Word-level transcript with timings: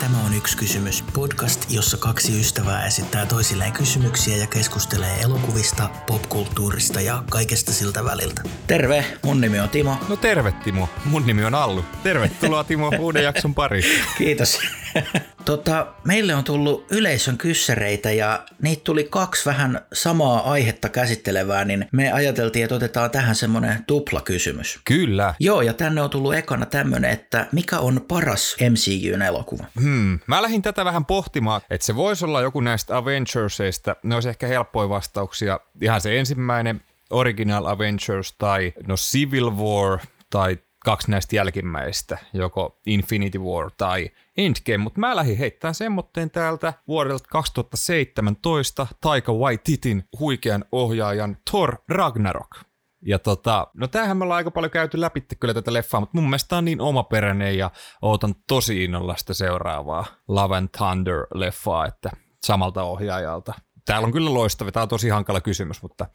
Tämä 0.00 0.16
on 0.26 0.34
yksi 0.34 0.56
kysymys. 0.56 1.04
Podcast, 1.14 1.70
jossa 1.70 1.96
kaksi 1.96 2.40
ystävää 2.40 2.86
esittää 2.86 3.26
toisilleen 3.26 3.72
kysymyksiä 3.72 4.36
ja 4.36 4.46
keskustelee 4.46 5.20
elokuvista, 5.20 5.88
popkulttuurista 6.06 7.00
ja 7.00 7.22
kaikesta 7.30 7.72
siltä 7.72 8.04
väliltä. 8.04 8.42
Terve, 8.66 9.04
mun 9.24 9.40
nimi 9.40 9.60
on 9.60 9.68
Timo. 9.68 9.96
No 10.08 10.16
terve 10.16 10.52
Timo, 10.52 10.88
mun 11.04 11.26
nimi 11.26 11.44
on 11.44 11.54
Allu. 11.54 11.84
Tervetuloa 12.02 12.64
Timo 12.64 12.92
uuden 12.98 13.24
jakson 13.24 13.54
pariin. 13.54 13.84
Kiitos. 14.18 14.58
Tota, 15.50 15.86
meille 16.04 16.34
on 16.34 16.44
tullut 16.44 16.86
yleisön 16.90 17.38
kyssäreitä 17.38 18.12
ja 18.12 18.44
niitä 18.62 18.84
tuli 18.84 19.04
kaksi 19.04 19.46
vähän 19.46 19.80
samaa 19.92 20.50
aihetta 20.50 20.88
käsittelevää, 20.88 21.64
niin 21.64 21.88
me 21.92 22.12
ajateltiin, 22.12 22.64
että 22.64 22.74
otetaan 22.74 23.10
tähän 23.10 23.34
semmoinen 23.34 23.84
tuplakysymys. 23.86 24.80
Kyllä. 24.84 25.34
Joo, 25.40 25.62
ja 25.62 25.72
tänne 25.72 26.02
on 26.02 26.10
tullut 26.10 26.34
ekana 26.34 26.66
tämmönen, 26.66 27.10
että 27.10 27.46
mikä 27.52 27.78
on 27.78 28.04
paras 28.08 28.56
MCUn 28.70 29.22
elokuva? 29.22 29.64
Hmm. 29.80 30.18
Mä 30.26 30.42
lähdin 30.42 30.62
tätä 30.62 30.84
vähän 30.84 31.04
pohtimaan, 31.04 31.60
että 31.70 31.86
se 31.86 31.96
voisi 31.96 32.24
olla 32.24 32.42
joku 32.42 32.60
näistä 32.60 32.96
Avengersista. 32.96 33.96
Ne 34.02 34.14
olisi 34.14 34.28
ehkä 34.28 34.46
helppoja 34.46 34.88
vastauksia. 34.88 35.60
Ihan 35.82 36.00
se 36.00 36.18
ensimmäinen 36.18 36.80
Original 37.10 37.66
Avengers 37.66 38.34
tai 38.38 38.72
no 38.86 38.96
Civil 38.96 39.50
War 39.50 39.98
tai 40.30 40.58
kaksi 40.84 41.10
näistä 41.10 41.36
jälkimmäistä, 41.36 42.18
joko 42.32 42.80
Infinity 42.86 43.38
War 43.38 43.70
tai 43.76 44.10
Endgame, 44.36 44.78
mutta 44.78 45.00
mä 45.00 45.16
lähdin 45.16 45.38
heittämään 45.38 45.74
semmoitteen 45.74 46.30
täältä 46.30 46.72
vuodelta 46.88 47.28
2017 47.28 48.86
Taika 49.00 49.32
Waititin 49.32 50.08
huikean 50.18 50.64
ohjaajan 50.72 51.36
Thor 51.50 51.76
Ragnarok. 51.88 52.56
Ja 53.02 53.18
tota, 53.18 53.66
no 53.74 53.88
tämähän 53.88 54.16
me 54.16 54.24
ollaan 54.24 54.36
aika 54.36 54.50
paljon 54.50 54.70
käyty 54.70 55.00
läpi 55.00 55.24
kyllä 55.40 55.54
tätä 55.54 55.72
leffaa, 55.72 56.00
mutta 56.00 56.18
mun 56.18 56.24
mielestä 56.30 56.56
on 56.56 56.64
niin 56.64 56.80
omaperäinen 56.80 57.58
ja 57.58 57.70
ootan 58.02 58.34
tosi 58.46 58.84
innolla 58.84 59.16
sitä 59.16 59.34
seuraavaa 59.34 60.04
Love 60.28 60.56
and 60.56 60.68
Thunder-leffaa, 60.76 61.88
että 61.88 62.10
samalta 62.44 62.82
ohjaajalta. 62.82 63.54
Täällä 63.84 64.06
on 64.06 64.12
kyllä 64.12 64.34
loistava, 64.34 64.72
tämä 64.72 64.82
on 64.82 64.88
tosi 64.88 65.08
hankala 65.08 65.40
kysymys, 65.40 65.82
mutta 65.82 66.06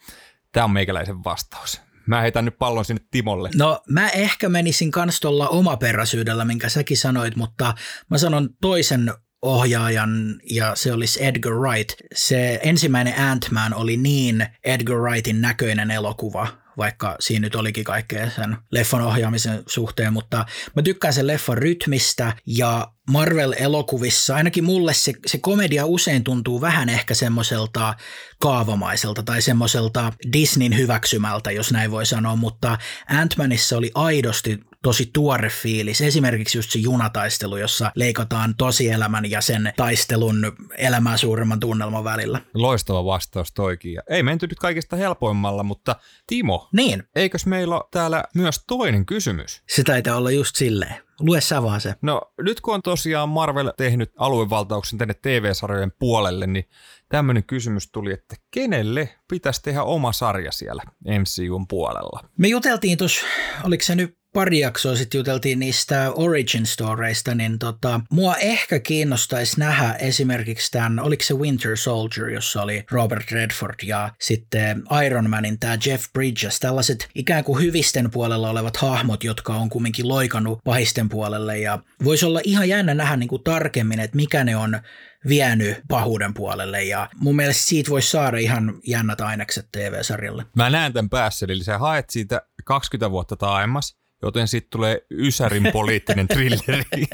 tämä 0.51 0.63
on 0.63 0.71
meikäläisen 0.71 1.23
vastaus. 1.23 1.81
Mä 2.07 2.21
heitän 2.21 2.45
nyt 2.45 2.57
pallon 2.57 2.85
sinne 2.85 3.01
Timolle. 3.11 3.49
No 3.55 3.81
mä 3.89 4.09
ehkä 4.09 4.49
menisin 4.49 4.91
kans 4.91 5.19
tuolla 5.19 5.47
omaperäisyydellä, 5.47 6.45
minkä 6.45 6.69
säkin 6.69 6.97
sanoit, 6.97 7.35
mutta 7.35 7.73
mä 8.09 8.17
sanon 8.17 8.49
toisen 8.61 9.13
ohjaajan 9.41 10.39
ja 10.51 10.75
se 10.75 10.93
olisi 10.93 11.25
Edgar 11.25 11.53
Wright. 11.53 11.93
Se 12.13 12.59
ensimmäinen 12.63 13.13
Ant-Man 13.19 13.73
oli 13.73 13.97
niin 13.97 14.47
Edgar 14.63 14.97
Wrightin 14.97 15.41
näköinen 15.41 15.91
elokuva, 15.91 16.47
vaikka 16.77 17.15
siinä 17.19 17.45
nyt 17.45 17.55
olikin 17.55 17.83
kaikkea 17.83 18.29
sen 18.29 18.57
leffan 18.71 19.01
ohjaamisen 19.01 19.63
suhteen, 19.67 20.13
mutta 20.13 20.45
mä 20.75 20.81
tykkään 20.81 21.13
sen 21.13 21.27
leffan 21.27 21.57
rytmistä 21.57 22.33
ja 22.45 22.87
Marvel-elokuvissa, 23.11 24.35
ainakin 24.35 24.63
mulle 24.63 24.93
se, 24.93 25.13
se 25.25 25.37
komedia 25.37 25.85
usein 25.85 26.23
tuntuu 26.23 26.61
vähän 26.61 26.89
ehkä 26.89 27.13
semmoiselta 27.13 27.93
kaavamaiselta 28.39 29.23
tai 29.23 29.41
semmoiselta 29.41 30.13
Disneyn 30.33 30.77
hyväksymältä, 30.77 31.51
jos 31.51 31.71
näin 31.71 31.91
voi 31.91 32.05
sanoa, 32.05 32.35
mutta 32.35 32.77
Ant-Manissa 33.11 33.77
oli 33.77 33.91
aidosti 33.95 34.59
tosi 34.85 35.09
tuore 35.13 35.49
fiilis. 35.49 36.01
Esimerkiksi 36.01 36.57
just 36.57 36.71
se 36.71 36.79
junataistelu, 36.79 37.57
jossa 37.57 37.91
leikataan 37.95 38.55
tosielämän 38.57 39.31
ja 39.31 39.41
sen 39.41 39.73
taistelun 39.77 40.55
elämää 40.77 41.17
suuremman 41.17 41.59
tunnelman 41.59 42.03
välillä. 42.03 42.41
Loistava 42.53 43.05
vastaus 43.05 43.51
toikin. 43.51 43.93
Ja 43.93 44.01
ei 44.09 44.23
menty 44.23 44.47
nyt 44.47 44.59
kaikista 44.59 44.95
helpoimmalla, 44.95 45.63
mutta 45.63 45.95
Timo, 46.27 46.69
Niin, 46.73 47.03
eikös 47.15 47.45
meillä 47.45 47.75
ole 47.75 47.83
täällä 47.91 48.23
myös 48.33 48.63
toinen 48.67 49.05
kysymys? 49.05 49.61
se 49.69 49.83
taitaa 49.83 50.17
olla 50.17 50.31
just 50.31 50.55
silleen. 50.55 50.95
Lue 51.19 51.41
sä 51.41 51.63
vaan 51.63 51.81
se. 51.81 51.95
No 52.01 52.21
nyt 52.41 52.61
kun 52.61 52.73
on 52.73 52.81
tosiaan 52.81 53.29
Marvel 53.29 53.71
tehnyt 53.77 54.11
aluevaltauksen 54.17 54.99
tänne 54.99 55.13
TV-sarjojen 55.13 55.91
puolelle, 55.99 56.47
niin 56.47 56.69
tämmöinen 57.09 57.43
kysymys 57.43 57.91
tuli, 57.91 58.13
että 58.13 58.35
kenelle 58.51 59.09
pitäisi 59.29 59.61
tehdä 59.61 59.83
oma 59.83 60.11
sarja 60.11 60.51
siellä 60.51 60.83
MCUn 61.03 61.67
puolella? 61.67 62.29
Me 62.37 62.47
juteltiin 62.47 62.97
tuossa, 62.97 63.25
oliko 63.63 63.83
se 63.83 63.95
nyt 63.95 64.17
pari 64.35 64.59
jaksoa 64.59 64.95
sitten 64.95 65.19
juteltiin 65.19 65.59
niistä 65.59 66.11
origin 66.11 66.65
storeista, 66.65 67.35
niin 67.35 67.59
tota, 67.59 68.01
mua 68.11 68.35
ehkä 68.35 68.79
kiinnostaisi 68.79 69.59
nähdä 69.59 69.93
esimerkiksi 69.93 70.71
tämän, 70.71 70.99
oliko 70.99 71.23
se 71.23 71.33
Winter 71.33 71.77
Soldier, 71.77 72.29
jossa 72.29 72.61
oli 72.61 72.85
Robert 72.91 73.31
Redford 73.31 73.75
ja 73.83 74.11
sitten 74.21 74.83
Iron 75.05 75.29
Manin 75.29 75.59
tämä 75.59 75.77
Jeff 75.85 76.13
Bridges, 76.13 76.59
tällaiset 76.59 77.09
ikään 77.15 77.43
kuin 77.43 77.63
hyvisten 77.63 78.11
puolella 78.11 78.49
olevat 78.49 78.77
hahmot, 78.77 79.23
jotka 79.23 79.53
on 79.53 79.69
kumminkin 79.69 80.07
loikannut 80.07 80.59
pahisten 80.63 81.09
puolelle 81.09 81.59
ja 81.59 81.79
voisi 82.03 82.25
olla 82.25 82.41
ihan 82.43 82.69
jännä 82.69 82.93
nähdä 82.93 83.17
niin 83.17 83.29
kuin 83.29 83.43
tarkemmin, 83.43 83.99
että 83.99 84.15
mikä 84.15 84.43
ne 84.43 84.55
on 84.55 84.79
vienyt 85.27 85.77
pahuuden 85.87 86.33
puolelle 86.33 86.83
ja 86.83 87.09
mun 87.19 87.35
mielestä 87.35 87.63
siitä 87.63 87.89
voisi 87.89 88.09
saada 88.09 88.37
ihan 88.37 88.73
jännät 88.87 89.21
ainekset 89.21 89.67
TV-sarjalle. 89.71 90.45
Mä 90.55 90.69
näen 90.69 90.93
tämän 90.93 91.09
päässä, 91.09 91.45
eli 91.49 91.63
sä 91.63 91.77
haet 91.77 92.09
siitä 92.09 92.41
20 92.65 93.11
vuotta 93.11 93.35
taaemmas, 93.35 94.04
joten 94.25 94.47
sitten 94.47 94.69
tulee 94.69 95.01
Ysärin 95.11 95.71
poliittinen 95.73 96.27
thrilleri. 96.27 96.83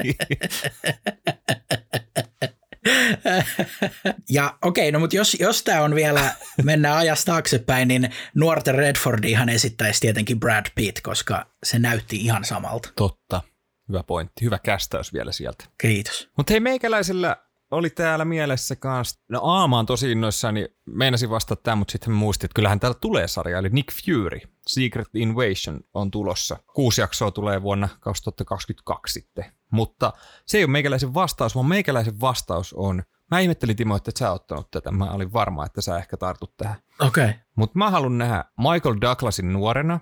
Ja 4.30 4.58
okei, 4.62 4.88
okay, 4.88 4.92
no 4.92 4.98
mutta 4.98 5.16
jos, 5.16 5.36
jos 5.40 5.62
tämä 5.62 5.82
on 5.82 5.94
vielä, 5.94 6.34
mennään 6.62 6.96
ajasta 6.96 7.32
taaksepäin, 7.32 7.88
niin 7.88 8.10
nuorten 8.34 8.74
Redfordihan 8.74 9.48
esittäisi 9.48 10.00
tietenkin 10.00 10.40
Brad 10.40 10.66
Pitt, 10.74 11.00
koska 11.00 11.46
se 11.64 11.78
näytti 11.78 12.16
ihan 12.16 12.44
samalta. 12.44 12.88
Totta. 12.96 13.42
Hyvä 13.88 14.02
pointti. 14.02 14.44
Hyvä 14.44 14.58
kästäys 14.58 15.12
vielä 15.12 15.32
sieltä. 15.32 15.64
Kiitos. 15.80 16.28
Mutta 16.36 16.52
hei, 16.52 16.60
meikäläisellä 16.60 17.36
oli 17.72 17.90
täällä 17.90 18.24
mielessä 18.24 18.76
kanssa, 18.76 19.20
no 19.28 19.40
Aama 19.42 19.78
on 19.78 19.86
tosi 19.86 20.12
innoissaan, 20.12 20.54
niin 20.54 20.68
meinasin 20.86 21.30
vastata 21.30 21.62
tämän, 21.62 21.78
mutta 21.78 21.92
sitten 21.92 22.12
muistin, 22.12 22.46
että 22.46 22.54
kyllähän 22.54 22.80
täällä 22.80 22.98
tulee 23.00 23.28
sarja, 23.28 23.58
eli 23.58 23.68
Nick 23.68 23.88
Fury, 24.04 24.40
Secret 24.66 25.08
Invasion 25.14 25.80
on 25.94 26.10
tulossa. 26.10 26.56
Kuusi 26.74 27.00
jaksoa 27.00 27.30
tulee 27.30 27.62
vuonna 27.62 27.88
2022 28.00 29.12
sitten. 29.12 29.44
Mutta 29.72 30.12
se 30.46 30.58
ei 30.58 30.64
ole 30.64 30.70
meikäläisen 30.70 31.14
vastaus, 31.14 31.54
vaan 31.54 31.66
meikäläisen 31.66 32.20
vastaus 32.20 32.72
on, 32.72 33.02
mä 33.30 33.40
ihmettelin 33.40 33.76
Timo, 33.76 33.96
että 33.96 34.08
et 34.08 34.16
sä 34.16 34.32
ottanut 34.32 34.70
tätä, 34.70 34.90
mä 34.90 35.10
olin 35.10 35.32
varma, 35.32 35.66
että 35.66 35.80
sä 35.80 35.98
ehkä 35.98 36.16
tartut 36.16 36.56
tähän. 36.56 36.76
Okei. 37.00 37.24
Okay. 37.24 37.34
Mutta 37.56 37.78
mä 37.78 37.90
haluan 37.90 38.18
nähdä 38.18 38.44
Michael 38.58 38.96
Douglasin 39.00 39.52
nuorena, 39.52 40.00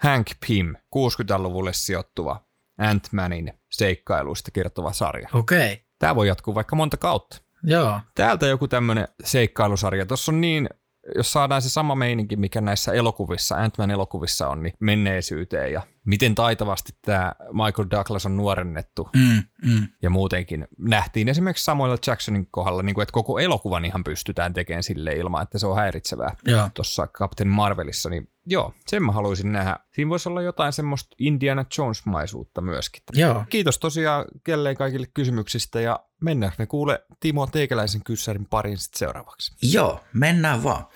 Hank 0.00 0.26
Pym, 0.46 0.74
60-luvulle 0.96 1.72
sijoittuva 1.72 2.44
Ant-Manin 2.80 3.52
seikkailuista 3.72 4.50
kertova 4.50 4.92
sarja. 4.92 5.28
Okei. 5.32 5.72
Okay. 5.72 5.83
Tämä 6.04 6.14
voi 6.14 6.28
jatkuu 6.28 6.54
vaikka 6.54 6.76
monta 6.76 6.96
kautta. 6.96 7.42
Joo. 7.62 8.00
Täältä 8.14 8.46
joku 8.46 8.68
tämmöinen 8.68 9.08
seikkailusarja. 9.24 10.06
Tuossa 10.06 10.32
on 10.32 10.40
niin, 10.40 10.68
jos 11.16 11.32
saadaan 11.32 11.62
se 11.62 11.70
sama 11.70 11.94
meininki, 11.94 12.36
mikä 12.36 12.60
näissä 12.60 12.92
elokuvissa, 12.92 13.56
Ant-Man 13.56 13.90
elokuvissa 13.90 14.48
on, 14.48 14.62
niin 14.62 14.74
menneisyyteen 14.80 15.72
ja 15.72 15.82
miten 16.04 16.34
taitavasti 16.34 16.92
tämä 17.02 17.32
Michael 17.52 17.88
Douglas 17.90 18.26
on 18.26 18.36
nuorennettu 18.36 19.08
Mm, 19.16 19.42
mm. 19.70 19.88
ja 20.02 20.10
muutenkin 20.10 20.68
nähtiin 20.78 21.28
esimerkiksi 21.28 21.64
Samuel 21.64 21.98
Jacksonin 22.06 22.48
kohdalla, 22.50 22.82
niin 22.82 22.94
kuin, 22.94 23.02
että 23.02 23.12
koko 23.12 23.38
elokuvan 23.38 23.84
ihan 23.84 24.04
pystytään 24.04 24.54
tekemään 24.54 24.82
sille 24.82 25.12
ilman, 25.12 25.42
että 25.42 25.58
se 25.58 25.66
on 25.66 25.76
häiritsevää. 25.76 26.36
Tuossa 26.74 27.06
Captain 27.06 27.48
Marvelissa, 27.48 28.10
niin 28.10 28.28
joo, 28.46 28.74
sen 28.86 29.02
mä 29.02 29.12
haluaisin 29.12 29.52
nähdä. 29.52 29.76
Siinä 29.92 30.08
voisi 30.08 30.28
olla 30.28 30.42
jotain 30.42 30.72
semmoista 30.72 31.16
Indiana 31.18 31.64
Jones-maisuutta 31.78 32.60
myöskin. 32.60 33.02
Joo. 33.12 33.44
Kiitos 33.48 33.78
tosiaan 33.78 34.24
kelleen 34.44 34.76
kaikille 34.76 35.06
kysymyksistä 35.14 35.80
ja 35.80 36.00
mennään 36.20 36.52
me 36.58 36.66
kuule 36.66 37.04
Timo 37.20 37.46
Teikäläisen 37.46 38.04
kyssärin 38.04 38.46
pariin 38.46 38.78
sitten 38.78 38.98
seuraavaksi. 38.98 39.52
Joo, 39.72 40.00
mennään 40.12 40.62
vaan. 40.62 40.86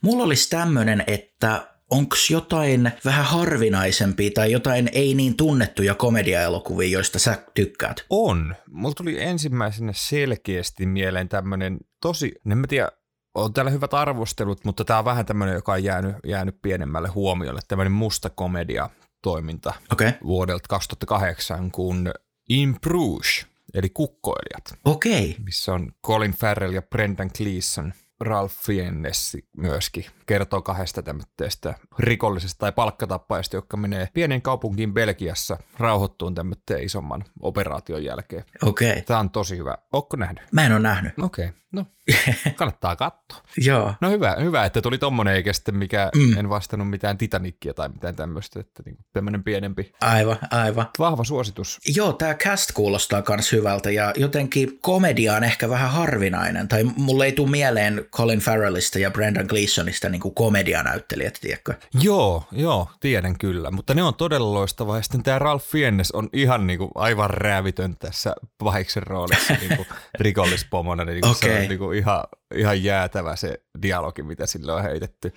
Mulla 0.00 0.24
olisi 0.24 0.50
tämmönen, 0.50 1.04
että 1.06 1.72
onko 1.90 2.16
jotain 2.30 2.92
vähän 3.04 3.24
harvinaisempia 3.24 4.30
tai 4.34 4.52
jotain 4.52 4.88
ei 4.92 5.14
niin 5.14 5.36
tunnettuja 5.36 5.94
komediaelokuvia, 5.94 6.88
joista 6.88 7.18
sä 7.18 7.42
tykkäät? 7.54 8.04
On. 8.10 8.54
Mulla 8.70 8.94
tuli 8.94 9.22
ensimmäisenä 9.22 9.92
selkeästi 9.96 10.86
mieleen 10.86 11.28
tämmönen 11.28 11.78
tosi, 12.00 12.32
en 12.50 12.58
mä 12.58 12.66
tiedä, 12.66 12.88
on 13.34 13.52
täällä 13.52 13.70
hyvät 13.70 13.94
arvostelut, 13.94 14.64
mutta 14.64 14.84
tää 14.84 14.98
on 14.98 15.04
vähän 15.04 15.26
tämmönen, 15.26 15.54
joka 15.54 15.72
on 15.72 15.84
jäänyt, 15.84 16.16
jäänyt 16.26 16.62
pienemmälle 16.62 17.08
huomiolle. 17.08 17.60
Tämmönen 17.68 17.92
musta 17.92 18.30
komedia 18.30 18.90
toiminta. 19.22 19.74
Okay. 19.92 20.12
vuodelta 20.24 20.68
2008, 20.68 21.70
kun 21.70 22.10
In 22.48 22.80
Bruges, 22.80 23.46
eli 23.74 23.88
kukkoilijat. 23.88 24.78
Okay. 24.84 25.34
missä 25.44 25.72
on 25.72 25.92
Colin 26.06 26.32
Farrell 26.32 26.72
ja 26.72 26.82
Brendan 26.82 27.30
Gleeson, 27.36 27.92
Ralph 28.20 28.54
Fiennes 28.54 29.36
myöskin 29.56 30.04
kertoo 30.32 30.62
kahdesta 30.62 31.02
tämmöistä 31.02 31.74
rikollisesta 31.98 32.58
tai 32.58 32.72
palkkatappajasta, 32.72 33.56
jotka 33.56 33.76
menee 33.76 34.08
pienen 34.14 34.42
kaupunkiin 34.42 34.94
Belgiassa 34.94 35.58
rauhoittuun 35.78 36.34
tämmöisen 36.34 36.82
isomman 36.82 37.24
operaation 37.40 38.04
jälkeen. 38.04 38.44
Okei. 38.62 38.90
Okay. 38.90 39.02
Tämä 39.02 39.20
on 39.20 39.30
tosi 39.30 39.56
hyvä. 39.56 39.78
Ootko 39.92 40.16
nähnyt? 40.16 40.42
Mä 40.52 40.66
en 40.66 40.72
ole 40.72 40.80
nähnyt. 40.80 41.12
Okei, 41.22 41.44
okay. 41.44 41.58
no 41.72 41.86
kannattaa 42.56 42.96
katsoa. 42.96 43.42
Joo. 43.56 43.94
No 44.00 44.10
hyvä, 44.10 44.36
hyvä, 44.40 44.64
että 44.64 44.82
tuli 44.82 44.98
tommonen 44.98 45.34
eikä 45.34 45.52
sitten 45.52 45.76
mikä, 45.76 46.10
mm. 46.14 46.38
en 46.38 46.48
vastannut 46.48 46.90
mitään 46.90 47.18
Titanickia 47.18 47.74
tai 47.74 47.88
mitään 47.88 48.16
tämmöistä, 48.16 48.60
että 48.60 48.82
niin 48.86 48.96
tämmöinen 49.12 49.44
pienempi. 49.44 49.92
Aivan, 50.00 50.38
aivan. 50.50 50.86
Vahva 50.98 51.24
suositus. 51.24 51.78
Joo, 51.94 52.12
tämä 52.12 52.34
cast 52.34 52.72
kuulostaa 52.72 53.22
myös 53.28 53.52
hyvältä 53.52 53.90
ja 53.90 54.12
jotenkin 54.16 54.78
komedia 54.80 55.36
on 55.36 55.44
ehkä 55.44 55.68
vähän 55.68 55.90
harvinainen, 55.90 56.68
tai 56.68 56.84
mulle 56.84 57.24
ei 57.24 57.32
tule 57.32 57.50
mieleen 57.50 58.04
Colin 58.12 58.40
Farrellista 58.40 58.98
ja 58.98 59.10
Brendan 59.10 59.46
Gleesonista 59.46 60.08
niin 60.08 60.21
kuin 60.22 60.34
komedianäyttelijät, 60.34 61.38
tiedätkö? 61.40 61.74
Joo, 62.00 62.44
joo, 62.52 62.88
tiedän 63.00 63.38
kyllä, 63.38 63.70
mutta 63.70 63.94
ne 63.94 64.02
on 64.02 64.14
todella 64.14 64.54
loistava 64.54 64.96
ja 64.96 65.02
sitten 65.02 65.22
tämä 65.22 65.38
Ralph 65.38 65.66
Fiennes 65.66 66.10
on 66.12 66.28
ihan 66.32 66.66
niin 66.66 66.78
kuin 66.78 66.90
aivan 66.94 67.30
räävitön 67.30 67.96
tässä 67.98 68.36
pahiksen 68.58 69.02
roolissa 69.02 69.54
niin 69.54 69.76
kuin 69.76 69.88
rikollispomona, 70.20 71.04
niin 71.04 71.26
okay. 71.26 71.34
se 71.34 71.62
on 71.62 71.68
niin 71.68 71.78
kuin 71.78 71.98
ihan, 71.98 72.24
ihan 72.54 72.84
jäätävä 72.84 73.36
se 73.36 73.62
dialogi, 73.82 74.22
mitä 74.22 74.46
sille 74.46 74.72
on 74.72 74.82
heitetty. 74.82 75.32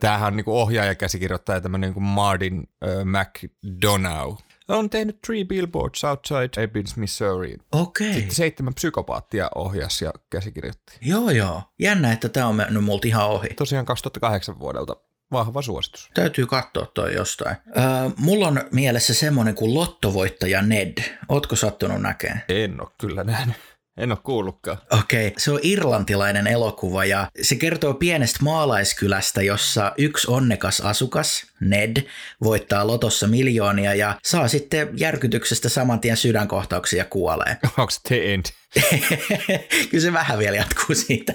Tämähän 0.00 0.26
on 0.26 0.36
niin 0.36 0.44
kuin 0.44 0.56
ohjaaja 0.56 0.94
käsikirjoittaja 0.94 1.60
tämmöinen 1.60 1.92
niin 1.92 2.02
Martin 2.02 2.68
McDonough, 3.04 4.42
on 4.68 4.90
tehnyt 4.90 5.20
Three 5.26 5.44
Billboards 5.44 6.04
Outside 6.04 6.62
Ebbins, 6.62 6.96
Missouri. 6.96 7.56
Okei. 7.72 8.08
Okay. 8.08 8.20
Sitten 8.20 8.36
seitsemän 8.36 8.74
psykopaattia 8.74 9.50
ohjasi 9.54 10.04
ja 10.04 10.12
käsikirjoitti. 10.30 10.98
Joo, 11.00 11.30
joo. 11.30 11.62
Jännä, 11.78 12.12
että 12.12 12.28
tämä 12.28 12.46
on 12.46 12.54
mennyt 12.54 12.84
multa 12.84 13.08
ihan 13.08 13.26
ohi. 13.26 13.48
Tosiaan 13.48 13.86
2008 13.86 14.58
vuodelta 14.58 14.96
vahva 15.32 15.62
suositus. 15.62 16.10
Täytyy 16.14 16.46
katsoa 16.46 16.86
toi 16.86 17.14
jostain. 17.14 17.56
Öö, 17.76 17.84
mulla 18.16 18.48
on 18.48 18.60
mielessä 18.72 19.14
semmoinen 19.14 19.54
kuin 19.54 19.74
lottovoittaja 19.74 20.62
Ned. 20.62 20.98
Ootko 21.28 21.56
sattunut 21.56 22.02
näkemään? 22.02 22.42
En 22.48 22.80
ole 22.80 22.88
kyllä 23.00 23.24
nähnyt. 23.24 23.56
En 23.96 24.12
ole 24.12 24.18
kuullutkaan. 24.22 24.78
Okei, 24.90 25.26
okay. 25.26 25.38
se 25.38 25.50
on 25.50 25.60
irlantilainen 25.62 26.46
elokuva 26.46 27.04
ja 27.04 27.30
se 27.42 27.56
kertoo 27.56 27.94
pienestä 27.94 28.38
maalaiskylästä, 28.42 29.42
jossa 29.42 29.92
yksi 29.98 30.30
onnekas 30.30 30.80
asukas, 30.80 31.46
Ned, 31.60 31.96
voittaa 32.44 32.86
lotossa 32.86 33.26
miljoonia 33.26 33.94
ja 33.94 34.18
saa 34.24 34.48
sitten 34.48 34.88
järkytyksestä 34.96 35.68
saman 35.68 36.00
tien 36.00 36.16
sydänkohtauksia 36.16 36.98
ja 36.98 37.04
kuolee. 37.04 37.56
Onko 37.78 37.90
se 37.90 38.00
The 38.08 38.34
End? 38.34 38.44
Kyllä 39.90 40.02
se 40.02 40.12
vähän 40.12 40.38
vielä 40.38 40.56
jatkuu 40.56 40.94
siitä. 40.94 41.32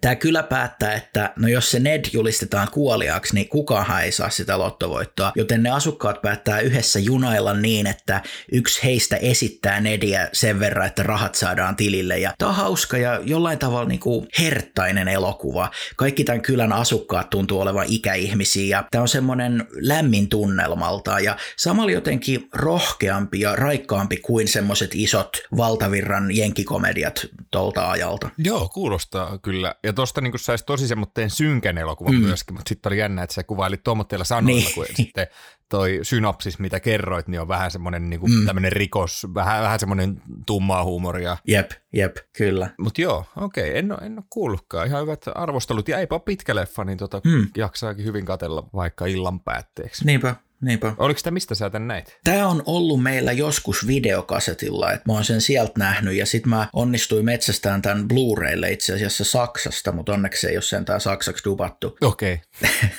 Tämä 0.00 0.16
kyllä 0.16 0.42
päättää, 0.42 0.94
että 0.94 1.32
no 1.36 1.48
jos 1.48 1.70
se 1.70 1.78
Ned 1.80 2.04
julistetaan 2.12 2.68
kuoliaaksi, 2.70 3.34
niin 3.34 3.48
kukaan 3.48 4.02
ei 4.02 4.12
saa 4.12 4.30
sitä 4.30 4.58
lottovoittoa. 4.58 5.32
Joten 5.36 5.62
ne 5.62 5.70
asukkaat 5.70 6.22
päättää 6.22 6.60
yhdessä 6.60 6.98
junailla 6.98 7.54
niin, 7.54 7.86
että 7.86 8.22
yksi 8.52 8.82
heistä 8.84 9.16
esittää 9.16 9.80
Nediä 9.80 10.28
sen 10.32 10.60
verran, 10.60 10.86
että 10.86 11.02
rahat 11.02 11.34
saadaan 11.34 11.76
tilille. 11.76 12.18
Ja 12.18 12.34
tämä 12.38 12.48
on 12.48 12.54
hauska 12.54 12.98
ja 12.98 13.20
jollain 13.24 13.58
tavalla 13.58 13.88
niin 13.88 14.00
kuin 14.00 14.28
herttainen 14.38 15.08
elokuva. 15.08 15.70
Kaikki 15.96 16.24
tämän 16.24 16.42
kylän 16.42 16.72
asukkaat 16.72 17.30
tuntuu 17.30 17.60
olevan 17.60 17.86
ikäihmisiä 17.88 18.76
ja 18.76 18.84
tämä 18.90 19.02
on 19.02 19.08
semmoinen 19.08 19.61
lämmin 19.70 20.28
tunnelmalta 20.28 21.20
ja 21.20 21.36
samalla 21.56 21.90
jotenkin 21.90 22.48
rohkeampi 22.54 23.40
ja 23.40 23.56
raikkaampi 23.56 24.16
kuin 24.16 24.48
semmoiset 24.48 24.90
isot 24.94 25.36
valtavirran 25.56 26.36
jenkikomediat 26.36 26.82
komediat 26.82 27.26
tuolta 27.50 27.90
ajalta. 27.90 28.30
Joo, 28.38 28.68
kuulostaa 28.68 29.38
kyllä. 29.38 29.74
Ja 29.82 29.92
tuosta 29.92 30.20
niin 30.20 30.32
saisi 30.36 30.64
tosi 30.64 30.88
semmoinen 30.88 31.30
synkän 31.30 31.78
elokuvan 31.78 32.14
mm. 32.14 32.20
myöskin, 32.20 32.54
mutta 32.54 32.68
sitten 32.68 32.90
oli 32.90 32.98
jännä, 32.98 33.22
että 33.22 33.34
sä 33.34 33.42
kuvailit 33.42 33.82
tuommoitteilla 33.82 34.24
sanoilla, 34.24 34.60
niin. 34.60 34.74
kun 34.74 34.86
sitten 34.94 35.26
toi 35.72 35.98
synopsis, 36.02 36.58
mitä 36.58 36.80
kerroit, 36.80 37.28
niin 37.28 37.40
on 37.40 37.48
vähän 37.48 37.70
semmoinen 37.70 38.10
niin 38.10 38.20
mm. 38.20 38.46
tämmöinen 38.46 38.72
rikos, 38.72 39.26
vähän, 39.34 39.62
vähän 39.62 39.80
semmoinen 39.80 40.22
tummaa 40.46 40.84
huumoria. 40.84 41.36
Jep, 41.46 41.70
jep, 41.92 42.16
kyllä. 42.36 42.70
Mutta 42.78 43.00
joo, 43.00 43.24
okei, 43.36 43.68
okay, 43.68 43.78
en, 43.78 43.92
ole, 43.92 44.00
en 44.02 44.18
ole 44.18 44.24
kuullutkaan. 44.30 44.86
Ihan 44.86 45.02
hyvät 45.02 45.24
arvostelut 45.34 45.88
ja 45.88 45.98
eipä 45.98 46.18
pitkä 46.18 46.54
leffa, 46.54 46.84
niin 46.84 46.98
tota, 46.98 47.20
mm. 47.24 47.46
jaksaakin 47.56 48.04
hyvin 48.04 48.24
katella 48.24 48.68
vaikka 48.74 49.06
illan 49.06 49.40
päätteeksi. 49.40 50.04
Niinpä, 50.06 50.36
Niinpä. 50.62 50.94
Oliko 50.98 51.18
sitä 51.18 51.30
mistä 51.30 51.54
sä 51.54 51.70
tän 51.70 51.88
näit? 51.88 52.18
Tämä 52.24 52.48
on 52.48 52.62
ollut 52.66 53.02
meillä 53.02 53.32
joskus 53.32 53.86
videokasetilla, 53.86 54.92
että 54.92 55.02
mä 55.06 55.12
oon 55.12 55.24
sen 55.24 55.40
sieltä 55.40 55.72
nähnyt 55.78 56.14
ja 56.14 56.26
sitten 56.26 56.50
mä 56.50 56.68
onnistuin 56.72 57.24
metsästään 57.24 57.82
tämän 57.82 58.08
Blu-raylle 58.08 58.72
itse 58.72 58.94
asiassa 58.94 59.24
Saksasta, 59.24 59.92
mutta 59.92 60.12
onneksi 60.12 60.48
ei 60.48 60.56
ole 60.56 60.62
sentään 60.62 61.00
saksaksi 61.00 61.44
dubattu. 61.44 61.96
Okei. 62.00 62.40
Okay. 62.62 62.90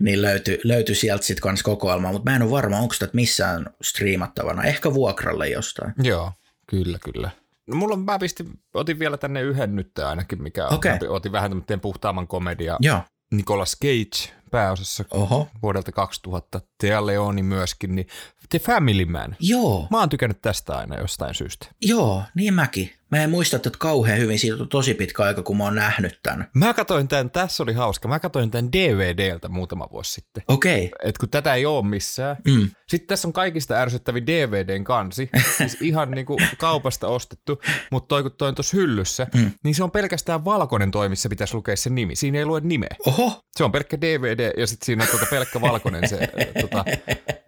niin 0.00 0.22
löytyi 0.22 0.60
löyty 0.64 0.94
sieltä 0.94 1.24
sitten 1.24 1.42
kans 1.42 1.62
kokoelma, 1.62 2.12
mutta 2.12 2.30
mä 2.30 2.36
en 2.36 2.42
ole 2.42 2.50
varma, 2.50 2.78
onko 2.78 2.94
sitä 2.94 3.08
missään 3.12 3.66
striimattavana. 3.82 4.64
Ehkä 4.64 4.94
vuokralle 4.94 5.48
jostain. 5.48 5.92
Joo, 6.02 6.32
kyllä, 6.66 6.98
kyllä. 7.04 7.30
No 7.66 7.76
mulla 7.76 7.94
on, 7.94 8.00
mä 8.00 8.18
pistin, 8.18 8.46
otin 8.74 8.98
vielä 8.98 9.16
tänne 9.16 9.42
yhden 9.42 9.76
nyt 9.76 9.98
ainakin, 9.98 10.42
mikä 10.42 10.66
okay. 10.66 10.98
otin 11.08 11.32
vähän 11.32 11.50
tämmöinen 11.50 11.80
puhtaamman 11.80 12.28
komedia. 12.28 12.76
Joo. 12.80 13.00
Nicolas 13.30 13.76
Cage 13.82 14.37
pääosassa 14.48 15.04
Oho. 15.10 15.48
vuodelta 15.62 15.92
2000, 15.92 16.60
Thea 16.78 17.06
Leoni 17.06 17.42
myöskin, 17.42 17.94
niin 17.94 18.06
The 18.48 18.58
Family 18.58 19.04
Man. 19.04 19.36
Joo. 19.40 19.86
Mä 19.90 19.98
oon 19.98 20.08
tykännyt 20.08 20.42
tästä 20.42 20.76
aina 20.76 20.98
jostain 20.98 21.34
syystä. 21.34 21.66
Joo, 21.82 22.22
niin 22.34 22.54
mäkin. 22.54 22.97
Mä 23.10 23.22
en 23.22 23.30
muista 23.30 23.56
että 23.56 23.70
kauhean 23.78 24.18
hyvin, 24.18 24.38
siitä 24.38 24.62
on 24.62 24.68
tosi 24.68 24.94
pitkä 24.94 25.22
aika, 25.22 25.42
kun 25.42 25.56
mä 25.56 25.64
oon 25.64 25.74
nähnyt 25.74 26.20
tämän. 26.22 26.50
Mä 26.54 26.74
katsoin 26.74 27.08
tämän, 27.08 27.30
tässä 27.30 27.62
oli 27.62 27.72
hauska, 27.72 28.08
mä 28.08 28.18
katsoin 28.18 28.50
tämän 28.50 28.72
DVDltä 28.72 29.48
muutama 29.48 29.88
vuosi 29.92 30.12
sitten. 30.12 30.42
Okei. 30.48 30.86
Okay. 30.86 31.08
Et 31.08 31.18
kun 31.18 31.28
tätä 31.28 31.54
ei 31.54 31.66
ole 31.66 31.86
missään. 31.86 32.36
Mm. 32.46 32.70
Sitten 32.88 33.08
tässä 33.08 33.28
on 33.28 33.32
kaikista 33.32 33.74
ärsyttävi 33.74 34.26
DVDn 34.26 34.84
kansi, 34.84 35.30
siis 35.58 35.76
ihan 35.80 36.10
niinku 36.10 36.36
kaupasta 36.58 37.08
ostettu, 37.08 37.62
mutta 37.90 38.08
toi 38.08 38.22
kun 38.22 38.32
toi 38.32 38.48
on 38.48 38.54
tuossa 38.54 38.76
hyllyssä, 38.76 39.26
mm. 39.34 39.50
niin 39.64 39.74
se 39.74 39.84
on 39.84 39.90
pelkästään 39.90 40.44
valkoinen 40.44 40.90
toi, 40.90 41.08
missä 41.08 41.28
pitäisi 41.28 41.54
lukea 41.54 41.76
se 41.76 41.90
nimi. 41.90 42.16
Siinä 42.16 42.38
ei 42.38 42.46
lue 42.46 42.60
nimeä. 42.60 42.96
Oho. 43.06 43.42
Se 43.56 43.64
on 43.64 43.72
pelkkä 43.72 44.00
DVD 44.00 44.52
ja 44.56 44.66
sitten 44.66 44.86
siinä 44.86 45.04
on 45.04 45.10
tuota 45.10 45.26
pelkkä 45.30 45.60
valkoinen 45.60 46.08
se 46.08 46.28
tuota, 46.60 46.84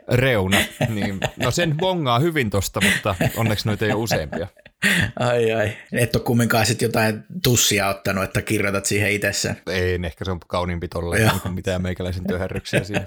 reuna. 0.08 0.58
Niin, 0.88 1.20
no 1.36 1.50
sen 1.50 1.76
bongaa 1.76 2.18
hyvin 2.18 2.50
tosta, 2.50 2.80
mutta 2.80 3.14
onneksi 3.36 3.68
noita 3.68 3.84
ei 3.84 3.92
ole 3.92 4.02
useampia. 4.02 4.46
Ai 5.18 5.52
ai. 5.52 5.76
Et 5.92 6.16
ole 6.16 6.24
kumminkaan 6.24 6.66
sitten 6.66 6.86
jotain 6.86 7.24
tussia 7.42 7.88
ottanut, 7.88 8.24
että 8.24 8.42
kirjoitat 8.42 8.86
siihen 8.86 9.12
itse 9.12 9.32
sen. 9.32 9.56
Ei, 9.70 9.98
ehkä 10.04 10.24
se 10.24 10.30
on 10.30 10.40
kauniimpi 10.48 10.88
tolle, 10.88 11.16
niin 11.18 11.54
mitään 11.54 11.82
meikäläisen 11.82 12.26
työherryksiä 12.26 12.84
siinä. 12.84 13.06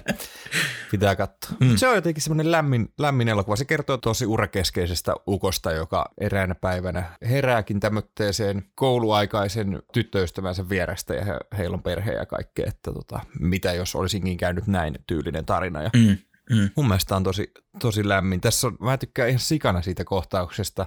Pitää 0.90 1.16
katsoa. 1.16 1.56
Mm. 1.60 1.76
Se 1.76 1.88
on 1.88 1.94
jotenkin 1.94 2.22
semmoinen 2.22 2.52
lämmin, 2.52 2.92
lämmin 2.98 3.28
elokuva. 3.28 3.56
Se 3.56 3.64
kertoo 3.64 3.96
tosi 3.96 4.26
urakeskeisestä 4.26 5.14
ukosta, 5.28 5.72
joka 5.72 6.12
eräänä 6.20 6.54
päivänä 6.54 7.04
herääkin 7.22 7.80
tämmöiseen 7.80 8.64
kouluaikaisen 8.74 9.82
tyttöystävänsä 9.92 10.68
vierestä 10.68 11.14
ja 11.14 11.24
he, 11.24 11.32
heillä 11.58 11.74
on 11.74 11.82
perhe 11.82 12.12
ja 12.12 12.26
kaikkea, 12.26 12.66
että 12.68 12.92
tota, 12.92 13.20
mitä 13.40 13.72
jos 13.72 13.94
olisinkin 13.94 14.36
käynyt 14.36 14.66
näin 14.66 14.98
tyylinen 15.06 15.46
tarina. 15.46 15.82
Ja 15.82 15.90
mm. 15.96 16.16
Mm. 16.50 16.70
Mun 16.76 16.88
mielestä 16.88 17.16
on 17.16 17.24
tosi, 17.24 17.52
tosi 17.78 18.08
lämmin. 18.08 18.40
Tässä 18.40 18.66
on, 18.66 18.76
mä 18.80 18.98
tykkään 18.98 19.28
ihan 19.28 19.38
sikana 19.38 19.82
siitä 19.82 20.04
kohtauksesta, 20.04 20.86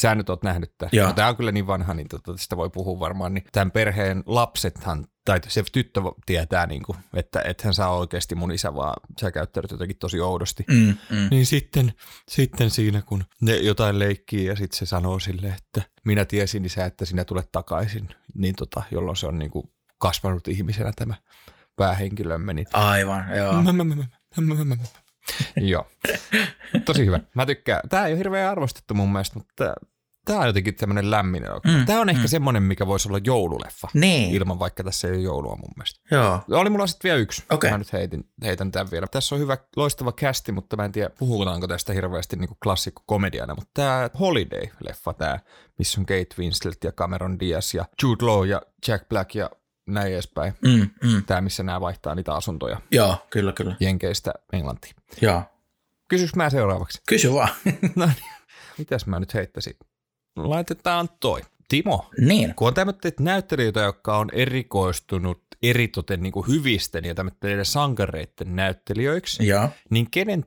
Sä 0.00 0.14
nyt 0.14 0.30
oot 0.30 0.42
nähnyt 0.42 0.74
tämän. 0.78 1.06
No, 1.06 1.12
tämä 1.12 1.28
on 1.28 1.36
kyllä 1.36 1.52
niin 1.52 1.66
vanha, 1.66 1.94
niin 1.94 2.08
tota, 2.08 2.32
tästä 2.32 2.56
voi 2.56 2.70
puhua 2.70 3.00
varmaan. 3.00 3.34
Niin 3.34 3.44
tämän 3.52 3.70
perheen 3.70 4.22
lapsethan, 4.26 5.06
tai 5.24 5.40
se 5.48 5.64
tyttö 5.72 6.00
tietää, 6.26 6.66
niin 6.66 6.82
kuin, 6.82 6.98
että 7.14 7.42
et 7.44 7.62
hän 7.62 7.74
saa 7.74 7.96
oikeasti 7.96 8.34
mun 8.34 8.52
isä, 8.52 8.74
vaan 8.74 8.94
sä 9.20 9.30
käyttäydyt 9.30 9.70
jotenkin 9.70 9.98
tosi 9.98 10.20
oudosti. 10.20 10.64
Mm, 10.68 10.94
mm. 11.10 11.28
Niin 11.30 11.46
sitten, 11.46 11.92
sitten 12.28 12.70
siinä, 12.70 13.02
kun 13.02 13.24
ne 13.40 13.56
jotain 13.56 13.98
leikkii 13.98 14.44
ja 14.44 14.56
sitten 14.56 14.78
se 14.78 14.86
sanoo 14.86 15.18
sille, 15.18 15.48
että 15.48 15.90
minä 16.04 16.24
tiesin 16.24 16.64
isä, 16.64 16.84
että 16.84 17.04
sinä 17.04 17.24
tulet 17.24 17.48
takaisin, 17.52 18.08
niin 18.34 18.54
tota, 18.54 18.82
jolloin 18.90 19.16
se 19.16 19.26
on 19.26 19.38
niin 19.38 19.50
kuin 19.50 19.70
kasvanut 19.98 20.48
ihmisenä 20.48 20.92
tämä 20.96 21.14
päähenkilömme. 21.76 22.54
Niin... 22.54 22.66
Aivan, 22.72 23.36
joo. 23.36 23.52
Joo. 25.56 25.86
Tosi 26.84 27.06
hyvä. 27.06 27.20
Mä 27.34 27.46
tykkään. 27.46 27.88
Tämä 27.88 28.06
ei 28.06 28.12
ole 28.12 28.18
hirveän 28.18 28.50
arvostettu 28.50 28.94
mun 28.94 29.12
mielestä, 29.12 29.38
mutta 29.38 29.74
tämä 30.26 30.40
on 30.40 30.46
jotenkin 30.46 30.74
tämmöinen 30.74 31.10
lämmin 31.10 31.42
mm, 31.42 31.86
Tämä 31.86 32.00
on 32.00 32.08
ehkä 32.08 32.22
mm. 32.22 32.28
semmoinen, 32.28 32.62
mikä 32.62 32.86
voisi 32.86 33.08
olla 33.08 33.20
joululeffa. 33.24 33.88
Niin. 33.94 34.34
Ilman 34.34 34.58
vaikka 34.58 34.84
tässä 34.84 35.08
ei 35.08 35.14
ole 35.14 35.22
joulua 35.22 35.56
mun 35.56 35.72
mielestä. 35.76 36.00
Joo. 36.10 36.40
Oli 36.50 36.70
mulla 36.70 36.86
sitten 36.86 37.08
vielä 37.08 37.20
yksi. 37.20 37.44
Okay. 37.50 37.70
Mä 37.70 37.78
nyt 37.78 37.92
heitin, 37.92 38.28
heitän 38.42 38.72
tämän 38.72 38.90
vielä. 38.90 39.06
Tässä 39.06 39.34
on 39.34 39.40
hyvä, 39.40 39.56
loistava 39.76 40.12
kästi, 40.12 40.52
mutta 40.52 40.76
mä 40.76 40.84
en 40.84 40.92
tiedä, 40.92 41.10
puhutaanko 41.18 41.66
tästä 41.68 41.92
hirveästi 41.92 42.36
niin 42.36 42.48
klassikko 42.62 43.02
komediana. 43.06 43.54
Mutta 43.54 43.70
tämä 43.74 44.10
Holiday-leffa, 44.18 45.14
tämä, 45.18 45.38
missä 45.78 46.00
on 46.00 46.06
Kate 46.06 46.34
Winslet 46.38 46.84
ja 46.84 46.92
Cameron 46.92 47.40
Diaz 47.40 47.74
ja 47.74 47.84
Jude 48.02 48.24
Law 48.24 48.48
ja 48.48 48.62
Jack 48.88 49.08
Black 49.08 49.34
ja 49.34 49.50
näin 49.86 50.12
edespäin. 50.12 50.54
Mm, 50.62 50.90
mm. 51.02 51.22
Tämä, 51.26 51.40
missä 51.40 51.62
nämä 51.62 51.80
vaihtaa 51.80 52.14
niitä 52.14 52.34
asuntoja. 52.34 52.80
Joo, 52.90 53.26
kyllä, 53.30 53.52
kyllä. 53.52 53.76
Jenkeistä 53.80 54.34
Englantiin. 54.52 54.94
Joo. 55.20 55.42
Kysyks 56.08 56.34
mä 56.34 56.50
seuraavaksi? 56.50 57.02
Kysy 57.08 57.32
vaan. 57.32 57.48
no 57.96 58.06
niin, 58.06 58.32
mitäs 58.78 59.06
mä 59.06 59.20
nyt 59.20 59.34
heittäisin? 59.34 59.76
Laitetaan 60.36 61.08
toi. 61.20 61.40
Timo. 61.68 62.10
Niin. 62.20 62.54
Kun 62.54 62.68
on 62.68 62.74
tämmöiset 62.74 63.20
näyttelijöitä, 63.20 63.80
jotka 63.80 64.18
on 64.18 64.28
erikoistunut 64.32 65.42
eritoten 65.62 66.22
niin 66.22 66.32
hyvisten 66.48 67.04
ja 67.04 67.14
tämmöiden 67.14 67.64
sankareiden 67.64 68.56
näyttelijöiksi, 68.56 69.46
Joo. 69.46 69.68
niin 69.90 70.10
kenen 70.10 70.44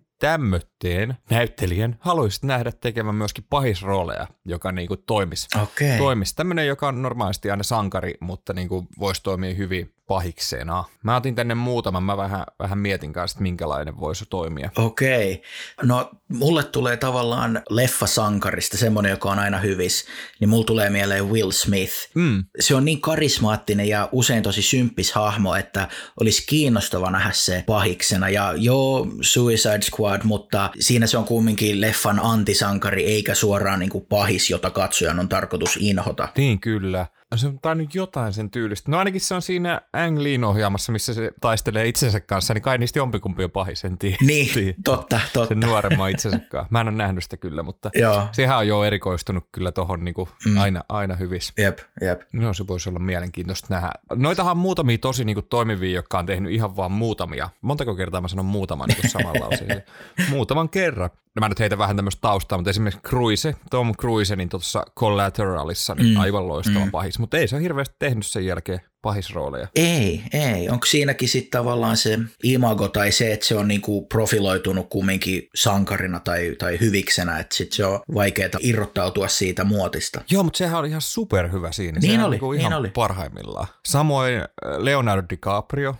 tämmötteen 0.79 1.17
näyttelijän 1.29 1.97
haluaisit 1.99 2.43
nähdä 2.43 2.71
tekemään 2.71 3.15
myöskin 3.15 3.45
pahisrooleja, 3.49 4.27
joka 4.45 4.71
niin 4.71 4.87
kuin 4.87 5.03
toimisi. 5.05 5.47
Okei. 5.61 5.97
Toimisi 5.97 6.35
tämmöinen, 6.35 6.67
joka 6.67 6.87
on 6.87 7.01
normaalisti 7.01 7.51
aina 7.51 7.63
sankari, 7.63 8.13
mutta 8.19 8.53
niin 8.53 8.69
kuin 8.69 8.87
voisi 8.99 9.23
toimia 9.23 9.53
hyvin 9.53 9.93
pahiksena. 10.09 10.83
Mä 11.03 11.15
otin 11.15 11.35
tänne 11.35 11.55
muutaman, 11.55 12.03
mä 12.03 12.17
vähän, 12.17 12.45
vähän 12.59 12.77
mietin 12.77 13.13
kanssa, 13.13 13.35
että 13.35 13.43
minkälainen 13.43 13.99
voisi 13.99 14.25
toimia. 14.29 14.69
Okei. 14.75 15.41
No 15.83 16.11
mulle 16.27 16.63
tulee 16.63 16.97
tavallaan 16.97 17.61
leffasankarista 17.69 18.77
semmoinen, 18.77 19.09
joka 19.09 19.31
on 19.31 19.39
aina 19.39 19.57
hyvis, 19.57 20.05
niin 20.39 20.49
mulla 20.49 20.65
tulee 20.65 20.89
mieleen 20.89 21.29
Will 21.29 21.51
Smith. 21.51 21.93
Mm. 22.15 22.43
Se 22.59 22.75
on 22.75 22.85
niin 22.85 23.01
karismaattinen 23.01 23.87
ja 23.87 24.09
usein 24.11 24.43
tosi 24.43 24.61
symppis 24.61 25.11
hahmo, 25.11 25.55
että 25.55 25.87
olisi 26.19 26.45
kiinnostava 26.47 27.11
nähdä 27.11 27.31
se 27.33 27.63
pahiksena. 27.67 28.29
Ja 28.29 28.53
joo, 28.57 29.07
Suicide 29.21 29.81
Squad, 29.81 30.21
mutta 30.23 30.68
siinä 30.79 31.07
se 31.07 31.17
on 31.17 31.25
kumminkin 31.25 31.81
leffan 31.81 32.19
antisankari 32.23 33.05
eikä 33.05 33.35
suoraan 33.35 33.79
niin 33.79 33.89
kuin 33.89 34.05
pahis, 34.05 34.49
jota 34.49 34.69
katsojan 34.69 35.19
on 35.19 35.29
tarkoitus 35.29 35.77
inhota. 35.81 36.27
Niin 36.37 36.59
kyllä. 36.59 37.05
Se 37.35 37.47
on 37.47 37.59
tainnut 37.59 37.95
jotain 37.95 38.33
sen 38.33 38.49
tyylistä. 38.51 38.91
No 38.91 38.97
ainakin 38.97 39.21
se 39.21 39.33
on 39.35 39.41
siinä 39.41 39.81
Ang 39.93 40.17
Leein 40.19 40.43
ohjaamassa, 40.43 40.91
missä 40.91 41.13
se 41.13 41.31
taistelee 41.41 41.87
itsensä 41.87 42.19
kanssa, 42.19 42.53
niin 42.53 42.61
kai 42.61 42.77
niistä 42.77 42.99
jompikumpi 42.99 43.43
on 43.43 43.51
pahis, 43.51 43.85
en 43.85 43.97
tiedä. 43.97 44.17
Niin, 44.21 44.75
totta, 44.83 45.19
totta. 45.33 45.47
Sen 45.49 45.59
nuoremman 45.59 46.09
itsensä 46.09 46.39
kanssa. 46.39 46.67
Mä 46.71 46.81
en 46.81 46.87
ole 46.87 46.95
nähnyt 46.95 47.23
sitä 47.23 47.37
kyllä, 47.37 47.63
mutta 47.63 47.89
Joo, 47.95 48.27
sehän 48.31 48.57
on 48.57 48.67
jo 48.67 48.83
erikoistunut 48.83 49.43
kyllä 49.51 49.71
tohon 49.71 50.03
niinku 50.05 50.29
Mm. 50.45 50.57
aina, 50.57 50.83
aina 50.89 51.15
hyvissä. 51.15 51.53
jep, 51.57 51.79
jep. 52.01 52.21
No 52.33 52.53
se 52.53 52.67
voisi 52.67 52.89
olla 52.89 52.99
mielenkiintoista 52.99 53.67
nähdä. 53.69 53.89
Noitahan 54.15 54.51
on 54.51 54.57
muutamia 54.57 54.97
tosi 54.97 55.25
niinku 55.25 55.41
toimivia, 55.41 55.95
jotka 55.95 56.19
on 56.19 56.25
tehnyt 56.25 56.51
ihan 56.51 56.75
vaan 56.75 56.91
muutamia. 56.91 57.49
Montako 57.61 57.95
kertaa 57.95 58.21
mä 58.21 58.27
sanon 58.27 58.45
muutaman 58.45 58.87
niinku 58.87 59.07
samalla 59.07 59.39
lauseella? 59.39 59.81
Muutaman 60.29 60.69
kerran. 60.69 61.09
No 61.39 61.41
mä 61.45 61.49
nyt 61.49 61.59
heitä 61.59 61.77
vähän 61.77 61.95
tämmöistä 61.95 62.21
taustaa, 62.21 62.57
mutta 62.57 62.69
esimerkiksi 62.69 63.01
Cruise, 63.07 63.55
Tom 63.69 63.93
Cruise, 63.95 64.35
niin 64.35 64.49
tuossa 64.49 64.83
Collateralissa 64.99 65.95
niin 65.95 66.13
Mm. 66.13 66.19
aivan 66.19 66.47
loistava 66.47 66.85
Mm. 66.85 66.91
pahis. 66.91 67.19
Mutta 67.19 67.37
ei 67.37 67.47
se 67.47 67.55
ole 67.55 67.63
hirveästi 67.63 67.95
tehnyt 67.99 68.25
sen 68.25 68.45
jälkeen 68.45 68.81
pahisrooleja. 69.01 69.67
Ei, 69.75 70.23
ei. 70.33 70.69
Onko 70.69 70.85
siinäkin 70.85 71.29
sitten 71.29 71.51
tavallaan 71.59 71.97
se 71.97 72.19
imago 72.43 72.87
tai 72.87 73.11
se, 73.11 73.33
että 73.33 73.45
se 73.45 73.55
on 73.55 73.67
niinku 73.67 74.05
profiloitunut 74.05 74.89
kumminkin 74.89 75.47
sankarina 75.55 76.19
tai, 76.19 76.55
tai 76.59 76.77
hyviksenä, 76.79 77.39
että 77.39 77.55
sit 77.55 77.71
se 77.73 77.85
on 77.85 77.99
vaikeaa 78.13 78.49
irrottautua 78.59 79.27
siitä 79.27 79.63
muotista. 79.63 80.21
Joo, 80.31 80.43
mutta 80.43 80.57
sehän 80.57 80.79
oli 80.79 80.87
ihan 80.89 81.01
superhyvä 81.01 81.71
siinä. 81.71 81.99
Niin 81.99 82.11
sehän 82.11 82.25
oli, 82.25 82.33
niinku 82.35 82.51
niin 82.51 82.61
ihan 82.61 82.73
oli. 82.73 82.89
parhaimmillaan. 82.89 83.67
Samoin 83.87 84.35
äh, 84.35 84.45
Leonardo 84.77 85.23
DiCaprio 85.29 85.95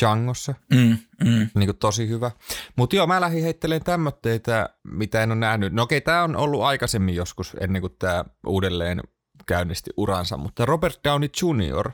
Djangossa. 0.00 0.54
Mm, 0.70 0.96
mm. 1.24 1.48
niin 1.54 1.66
kuin 1.66 1.76
tosi 1.76 2.08
hyvä. 2.08 2.30
Mutta 2.76 2.96
joo, 2.96 3.06
mä 3.06 3.20
lähdin 3.20 3.42
heittelemään 3.42 3.84
tämmöitteitä, 3.84 4.68
mitä 4.84 5.22
en 5.22 5.30
ole 5.30 5.38
nähnyt. 5.38 5.72
No 5.72 5.82
okei, 5.82 6.00
tämä 6.00 6.22
on 6.22 6.36
ollut 6.36 6.62
aikaisemmin 6.62 7.14
joskus 7.14 7.56
ennen 7.60 7.80
kuin 7.80 7.96
tämä 7.98 8.24
uudelleen 8.46 9.00
käynnisti 9.46 9.90
uransa, 9.96 10.36
mutta 10.36 10.66
Robert 10.66 11.00
Downey 11.04 11.28
Jr. 11.42 11.90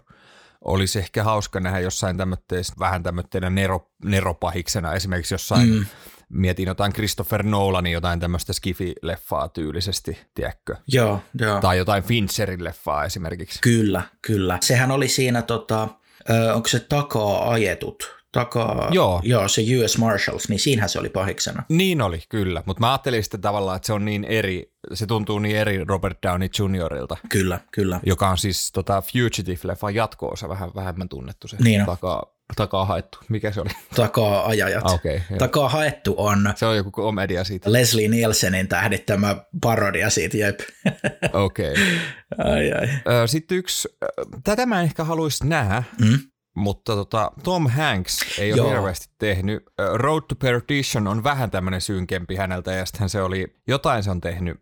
olisi 0.65 0.99
ehkä 0.99 1.25
hauska 1.25 1.61
nähdä 1.61 1.81
jossain 1.81 2.17
tämmöitteessä, 2.17 2.75
vähän 2.79 3.03
tämmöitteellä 3.03 3.51
nero, 3.51 3.91
neropahiksena, 4.05 4.95
esimerkiksi 4.95 5.35
jossain. 5.35 5.69
Mm. 5.69 5.87
mietin 6.29 6.69
jotain 6.69 6.93
Christopher 6.93 7.43
Nolanin 7.43 7.93
jotain 7.93 8.21
tämmöistä 8.21 8.53
skifi-leffaa 8.53 9.49
tyylisesti, 9.49 10.19
tiedätkö? 10.35 10.77
Joo, 10.89 11.23
joo. 11.39 11.61
Tai 11.61 11.79
jotain 11.79 12.03
Fincherin 12.03 12.65
leffaa 12.65 13.05
esimerkiksi. 13.05 13.59
Kyllä, 13.63 14.03
kyllä. 14.23 14.59
Sehän 14.61 14.91
oli 14.91 15.09
siinä, 15.09 15.43
tota, 15.43 15.89
ö, 16.31 16.55
onko 16.55 16.69
se 16.69 16.81
takaa 16.81 17.51
ajetut? 17.51 18.21
Takaa, 18.33 18.89
Joo. 18.91 19.21
joo, 19.25 19.49
se 19.49 19.63
US 19.85 19.99
Marshals, 19.99 20.49
niin 20.49 20.59
siinähän 20.61 20.89
se 20.89 20.99
oli 20.99 21.09
pahiksena. 21.09 21.63
Niin 21.69 22.03
oli, 22.03 22.23
kyllä. 22.29 22.63
Mutta 22.67 22.81
mä 22.81 22.91
ajattelin 22.91 23.25
sitä 23.25 23.39
tavallaan, 23.39 23.77
että 23.77 23.87
se 23.87 23.93
on 23.93 24.05
niin 24.05 24.25
eri, 24.25 24.73
se 24.95 25.07
tuntuu 25.07 25.39
niin 25.39 25.57
eri 25.57 25.85
Robert 25.85 26.19
Downey 26.23 26.49
Jr.ilta. 26.59 27.17
Kyllä, 27.29 27.61
kyllä. 27.73 28.01
joka 28.07 28.29
on 28.29 28.39
siis 28.39 28.73
tota 28.73 29.03
Fugitive-leffan 29.03 29.95
jatko-osa, 29.95 30.49
vähän 30.49 30.71
vähemmän 30.75 31.09
tunnettu 31.09 31.49
se 31.49 31.57
Niin 31.65 31.87
takaa, 31.87 32.27
takaa 32.57 32.85
haettu. 32.85 33.19
Mikä 33.29 33.53
se 33.53 33.61
oli? 33.61 33.71
Takaa 33.97 34.47
ajajat. 34.47 34.85
Ah, 34.87 34.95
okay, 34.95 35.21
Takaa 35.39 35.69
haettu 35.69 36.15
on 36.19 36.53
se 36.57 36.67
on 36.67 36.77
joku 36.77 36.91
komedia 36.91 37.45
siitä. 37.45 37.73
Leslie 37.73 38.09
Nielsenin 38.09 38.69
tähdittämä 38.69 39.37
parodia 39.63 40.11
siitä, 40.11 40.37
jep. 40.37 40.61
Okei. 41.33 41.73
Okay. 41.73 41.85
ai 42.39 42.73
ai. 42.73 43.29
Sitten 43.29 43.59
yksi, 43.59 43.89
tätä 44.45 44.67
mä 44.67 44.79
en 44.81 44.85
ehkä 44.85 45.05
haluaisi 45.05 45.47
nähdä, 45.47 45.83
Mm? 46.01 46.19
mutta 46.57 46.95
tota, 46.95 47.33
Tom 47.45 47.69
Hanks 47.71 48.39
ei 48.39 48.53
ole 48.53 48.59
Joo. 48.59 48.71
hirveästi 48.71 49.07
tehnyt. 49.19 49.63
Road 49.95 50.23
to 50.29 50.35
Perdition 50.35 51.07
on 51.09 51.25
vähän 51.25 51.51
tämmöinen 51.51 51.81
synkempi 51.81 52.37
häneltä, 52.37 52.73
ja 52.73 52.87
sitten 52.87 53.09
se 53.09 53.23
oli, 53.23 53.47
jotain 53.69 54.03
se 54.03 54.11
on 54.11 54.21
tehnyt, 54.21 54.57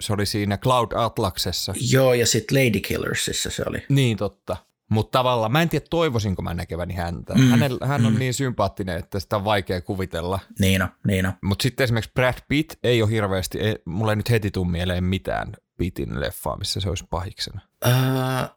se 0.00 0.12
oli 0.12 0.26
siinä 0.26 0.58
Cloud 0.58 0.92
Atlaksessa. 0.94 1.74
Joo, 1.90 2.14
ja 2.14 2.26
sitten 2.26 2.58
Lady 2.66 2.80
Killersissa 2.80 3.50
se 3.50 3.62
oli. 3.66 3.78
Niin 3.88 4.16
totta. 4.16 4.56
Mutta 4.94 5.18
tavallaan 5.18 5.52
mä 5.52 5.62
en 5.62 5.68
tiedä, 5.68 5.86
toivoisinko 5.90 6.42
mä 6.42 6.54
näkeväni 6.54 6.94
häntä. 6.94 7.34
Mm, 7.34 7.40
Mm, 7.44 7.50
Hänel, 7.50 7.78
hän 7.84 8.06
on 8.06 8.12
mm. 8.12 8.18
niin 8.18 8.34
sympaattinen, 8.34 8.98
että 8.98 9.20
sitä 9.20 9.36
on 9.36 9.44
vaikea 9.44 9.80
kuvitella. 9.80 10.38
Niin 10.58 10.82
on, 10.82 10.88
niin 11.06 11.26
on. 11.26 11.32
Mutta 11.42 11.62
sitten 11.62 11.84
esimerkiksi 11.84 12.10
Brad 12.14 12.34
Pitt 12.48 12.74
ei 12.82 13.02
ole 13.02 13.10
hirveästi, 13.10 13.58
ei, 13.60 13.78
mulla 13.84 14.12
ei 14.12 14.16
nyt 14.16 14.30
heti 14.30 14.50
tuu 14.50 14.64
mieleen 14.64 15.04
mitään 15.04 15.52
Pittin 15.76 16.20
leffaa, 16.20 16.56
missä 16.56 16.80
se 16.80 16.88
olisi 16.88 17.04
pahiksena. 17.10 17.60
Öö, 17.86 17.92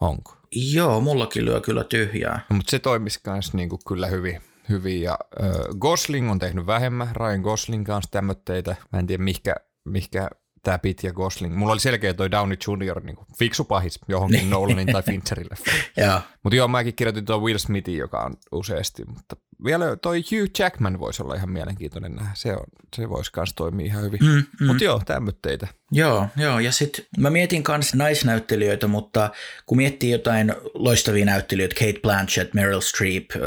Onko? 0.01 0.37
joo, 0.51 1.01
mullakin 1.01 1.45
lyö 1.45 1.61
kyllä 1.61 1.83
tyhjää. 1.83 2.39
No, 2.49 2.55
mutta 2.55 2.71
se 2.71 2.79
toimisi 2.79 3.19
myös 3.27 3.53
niinku 3.53 3.79
kyllä 3.87 4.07
hyvin. 4.07 4.41
hyvin. 4.69 5.01
Ja 5.01 5.19
äh, 5.43 5.49
Gosling 5.79 6.31
on 6.31 6.39
tehnyt 6.39 6.65
vähemmän, 6.67 7.07
Ryan 7.15 7.41
Gosling 7.41 7.85
kanssa 7.85 8.11
tämmöitteitä. 8.11 8.75
Mä 8.93 8.99
en 8.99 9.07
tiedä, 9.07 9.23
mihkä, 9.23 9.55
mihkä 9.85 10.29
tämä 10.63 10.79
Pitt 10.79 11.03
ja 11.03 11.13
Gosling. 11.13 11.55
Mulla 11.55 11.73
oli 11.73 11.79
selkeä 11.79 12.13
toi 12.13 12.31
Downey 12.31 12.57
Jr. 12.67 13.03
Niin 13.03 13.17
fiksu 13.39 13.63
pahis 13.63 13.99
johonkin. 14.07 14.49
Nolanin 14.49 14.87
tai 14.87 15.03
Fincherin 15.03 15.47
leffaan. 15.51 15.77
Joo, 15.97 16.21
Mutta 16.47 16.55
joo, 16.55 16.67
mäkin 16.67 16.95
kirjoitin 16.95 17.25
tuon 17.25 17.41
Will 17.41 17.57
Smithin, 17.57 17.97
joka 17.97 18.19
on 18.19 18.33
useasti, 18.51 19.03
mutta 19.05 19.35
vielä 19.65 19.95
toi 19.95 20.17
Hugh 20.21 20.59
Jackman 20.59 20.99
voisi 20.99 21.23
olla 21.23 21.35
ihan 21.35 21.49
mielenkiintoinen 21.49 22.15
nähdä. 22.15 22.31
Se, 22.33 22.53
on, 22.53 22.63
se 22.95 23.09
voisi 23.09 23.31
myös 23.35 23.53
toimia 23.55 23.85
ihan 23.85 24.03
hyvin. 24.03 24.19
Mm, 24.21 24.43
mm, 24.59 24.67
mutta 24.67 24.83
joo, 24.83 25.01
tämmöitteitä. 25.05 25.67
Joo, 25.91 26.27
joo, 26.37 26.59
ja 26.59 26.71
sitten 26.71 27.05
mä 27.17 27.29
mietin 27.29 27.63
myös 27.67 27.95
naisnäyttelijöitä, 27.95 28.87
mutta 28.87 29.29
kun 29.65 29.77
miettii 29.77 30.11
jotain 30.11 30.55
loistavia 30.73 31.25
näyttelijöitä, 31.25 31.75
Kate 31.79 31.99
Blanchett, 32.01 32.53
Meryl 32.53 32.81
Streep, 32.81 33.25
äh, 33.35 33.41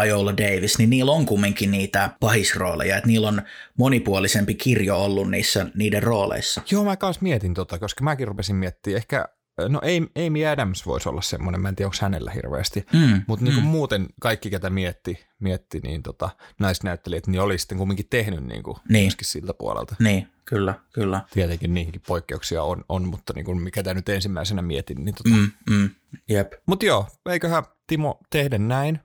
Viola 0.00 0.36
Davis, 0.36 0.78
niin 0.78 0.90
niillä 0.90 1.12
on 1.12 1.26
kumminkin 1.26 1.70
niitä 1.70 2.10
pahisrooleja, 2.20 2.96
että 2.96 3.08
niillä 3.08 3.28
on 3.28 3.42
monipuolisempi 3.78 4.54
kirjo 4.54 5.04
ollut 5.04 5.30
niissä 5.30 5.66
niiden 5.74 6.02
rooleissa. 6.02 6.62
Joo, 6.70 6.84
mä 6.84 6.96
kanssa 6.96 7.22
mietin 7.22 7.54
tota, 7.54 7.78
koska 7.78 8.04
mäkin 8.04 8.28
rupesin 8.28 8.56
miettimään. 8.56 8.96
Ehkä, 8.96 9.28
no 9.68 9.80
Amy- 9.80 10.46
Adams 10.52 10.86
voisi 10.86 11.08
olla 11.08 11.22
semmoinen, 11.22 11.60
mä 11.60 11.68
en 11.68 11.76
tiedä, 11.76 11.86
onko 11.86 11.96
hänellä 12.00 12.30
hirveästi. 12.30 12.86
Mm, 12.92 13.22
Mutta 13.26 13.44
niinku 13.44 13.60
muuten 13.60 14.06
kaikki, 14.20 14.50
ketä 14.50 14.70
mietti, 14.70 15.24
mietti 15.38 15.80
niin 15.82 16.02
tota, 16.02 16.30
naisnäyttelijät, 16.58 17.26
niin 17.26 17.40
oli 17.40 17.58
sitten 17.58 17.78
kumminkin 17.78 18.06
tehnyt 18.10 18.44
niinku 18.46 18.78
Niin. 18.88 19.04
myöskin 19.04 19.26
siltä 19.26 19.54
puolelta. 19.54 19.96
Niin, 19.98 20.28
kyllä, 20.44 20.74
kyllä. 20.92 21.20
Tietenkin 21.32 21.74
niihinkin 21.74 22.02
poikkeuksia 22.06 22.62
on, 22.62 22.84
on 22.88 23.08
mutta 23.08 23.32
niinku, 23.36 23.54
mikä 23.54 23.82
tämä 23.82 23.94
nyt 23.94 24.08
ensimmäisenä 24.08 24.62
mietin. 24.62 25.04
Niin 25.04 25.14
tota. 25.14 25.36
Mm, 25.36 25.50
mm, 25.70 25.90
jep. 26.28 26.52
Mutta 26.66 26.86
joo, 26.86 27.06
eiköhän 27.30 27.62
Timo 27.86 28.18
tehdä 28.30 28.58
näin, 28.58 29.00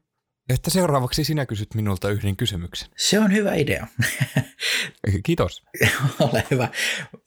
että 0.49 0.69
seuraavaksi 0.69 1.23
sinä 1.23 1.45
kysyt 1.45 1.75
minulta 1.75 2.09
yhden 2.09 2.37
kysymyksen. 2.37 2.89
Se 2.97 3.19
on 3.19 3.33
hyvä 3.33 3.53
idea. 3.53 3.87
Kiitos. 5.25 5.63
Ole 6.19 6.43
hyvä. 6.51 6.67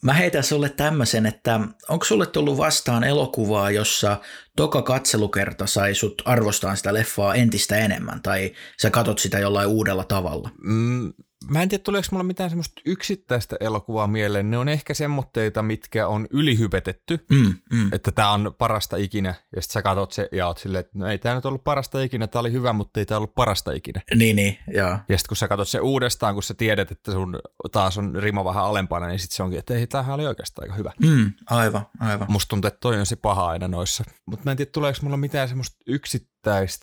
Mä 0.02 0.12
heitän 0.12 0.44
sulle 0.44 0.68
tämmöisen, 0.68 1.26
että 1.26 1.60
onko 1.88 2.04
sulle 2.04 2.26
tullut 2.26 2.58
vastaan 2.58 3.04
elokuvaa, 3.04 3.70
jossa 3.70 4.20
toka 4.56 4.82
katselukerta 4.82 5.66
sai 5.66 5.94
sut 5.94 6.22
arvostaa 6.24 6.76
sitä 6.76 6.94
leffaa 6.94 7.34
entistä 7.34 7.76
enemmän, 7.76 8.22
tai 8.22 8.52
sä 8.82 8.90
katot 8.90 9.18
sitä 9.18 9.38
jollain 9.38 9.68
uudella 9.68 10.04
tavalla? 10.04 10.50
Mm, 10.62 11.12
mä 11.50 11.62
en 11.62 11.68
tiedä, 11.68 11.82
tuleeko 11.82 12.08
mulla 12.10 12.24
mitään 12.24 12.50
semmoista 12.50 12.80
yksittäistä 12.84 13.56
elokuvaa 13.60 14.06
mieleen. 14.06 14.50
Ne 14.50 14.58
on 14.58 14.68
ehkä 14.68 14.94
semmoitteita, 14.94 15.62
mitkä 15.62 16.08
on 16.08 16.26
ylihypetetty, 16.30 17.24
Mm, 17.30 17.54
mm. 17.72 17.88
että 17.92 18.12
tämä 18.12 18.30
on 18.30 18.54
parasta 18.58 18.96
ikinä, 18.96 19.34
ja 19.56 19.62
sitten 19.62 19.72
sä 19.72 19.82
katot 19.82 20.12
se 20.12 20.28
ja 20.32 20.46
oot 20.46 20.58
silleen, 20.58 20.80
että 20.80 20.98
no 20.98 21.06
ei 21.06 21.18
tämä 21.18 21.34
nyt 21.34 21.46
ollut 21.46 21.64
parasta 21.64 22.02
ikinä, 22.02 22.26
tämä 22.26 22.40
oli 22.40 22.52
hyvä, 22.52 22.72
mutta 22.72 23.00
ei 23.00 23.06
tämä 23.06 23.16
ollut 23.16 23.34
parasta 23.34 23.72
ikinä. 23.72 24.02
Niin, 24.14 24.36
niin, 24.36 24.58
joo. 24.74 24.88
Ja 24.88 25.18
sitten 25.18 25.28
kun 25.28 25.36
sä 25.36 25.48
katot 25.48 25.68
se 25.68 25.80
uudestaan, 25.80 26.34
kun 26.34 26.42
sä 26.42 26.54
tiedät, 26.54 26.90
että 26.90 27.12
sun 27.12 27.38
taas 27.72 27.98
on 27.98 28.14
rima 28.16 28.44
vähän 28.44 28.64
alempana, 28.64 29.06
niin 29.06 29.18
sitten 29.18 29.36
se 29.36 29.42
onkin, 29.42 29.58
että 29.58 29.74
ei, 29.74 29.86
tämähän 29.86 30.14
oli 30.14 30.26
oikeastaan 30.26 30.64
aika 30.64 30.74
hyvä. 30.74 30.92
Mm, 31.02 31.32
aivan, 31.50 31.86
aivan. 32.00 32.26
Musta 32.30 32.48
tuntuu, 32.48 32.68
että 32.68 32.80
toi 32.80 32.98
on 32.98 33.06
se 33.06 33.16
paha 33.16 33.46
aina 33.46 33.68
noissa. 33.68 34.04
Mutta 34.26 34.44
mä 34.44 34.50
en 34.50 34.56
tiedä, 34.56 34.70
tuleeko 34.70 34.98
mulla 35.02 35.16
mitään 35.16 35.48
semmoista 35.48 35.76
yksittäistä 35.86 36.35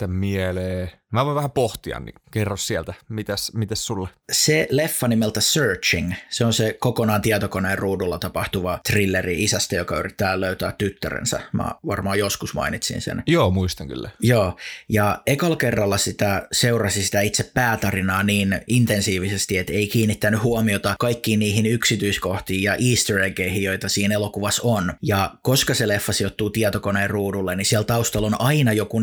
mieleen. 0.08 0.92
Mä 1.14 1.26
voin 1.26 1.36
vähän 1.36 1.52
pohtia, 1.52 2.00
niin 2.00 2.16
kerro 2.32 2.58
sieltä, 2.58 2.94
mitäs, 3.10 3.52
mitäs 3.54 3.86
sulle? 3.86 4.10
Se 4.32 4.68
leffa 4.70 5.08
nimeltä 5.08 5.42
Searching, 5.42 6.14
se 6.30 6.46
on 6.46 6.54
se 6.54 6.78
kokonaan 6.80 7.22
tietokoneen 7.22 7.78
ruudulla 7.78 8.20
tapahtuva 8.20 8.80
thrilleri 8.90 9.44
isästä, 9.44 9.76
joka 9.76 10.00
yrittää 10.00 10.40
löytää 10.40 10.74
tyttärensä. 10.78 11.40
Mä 11.52 11.72
varmaan 11.88 12.20
joskus 12.20 12.54
mainitsin 12.54 13.02
sen. 13.02 13.24
Joo, 13.28 13.52
muistan 13.52 13.88
kyllä. 13.88 14.10
Joo, 14.20 14.58
ja 14.90 15.22
ekalla 15.28 15.56
kerralla 15.56 15.98
sitä 15.98 16.48
seurasi 16.52 17.04
sitä 17.04 17.22
itse 17.22 17.52
päätarinaa 17.54 18.24
niin 18.24 18.62
intensiivisesti, 18.68 19.58
että 19.58 19.74
ei 19.74 19.88
kiinnittänyt 19.88 20.44
huomiota 20.44 20.96
kaikkiin 21.00 21.40
niihin 21.40 21.66
yksityiskohtiin 21.66 22.64
ja 22.64 22.76
easter 22.90 23.20
eggeihin, 23.20 23.64
joita 23.64 23.90
siinä 23.90 24.16
elokuvassa 24.16 24.62
on. 24.66 24.94
Ja 25.02 25.34
koska 25.42 25.74
se 25.74 25.88
leffa 25.88 26.14
sijoittuu 26.14 26.50
tietokoneen 26.50 27.10
ruudulle, 27.10 27.56
niin 27.56 27.66
siellä 27.66 27.86
taustalla 27.86 28.28
on 28.28 28.42
aina 28.42 28.74
joku 28.74 29.00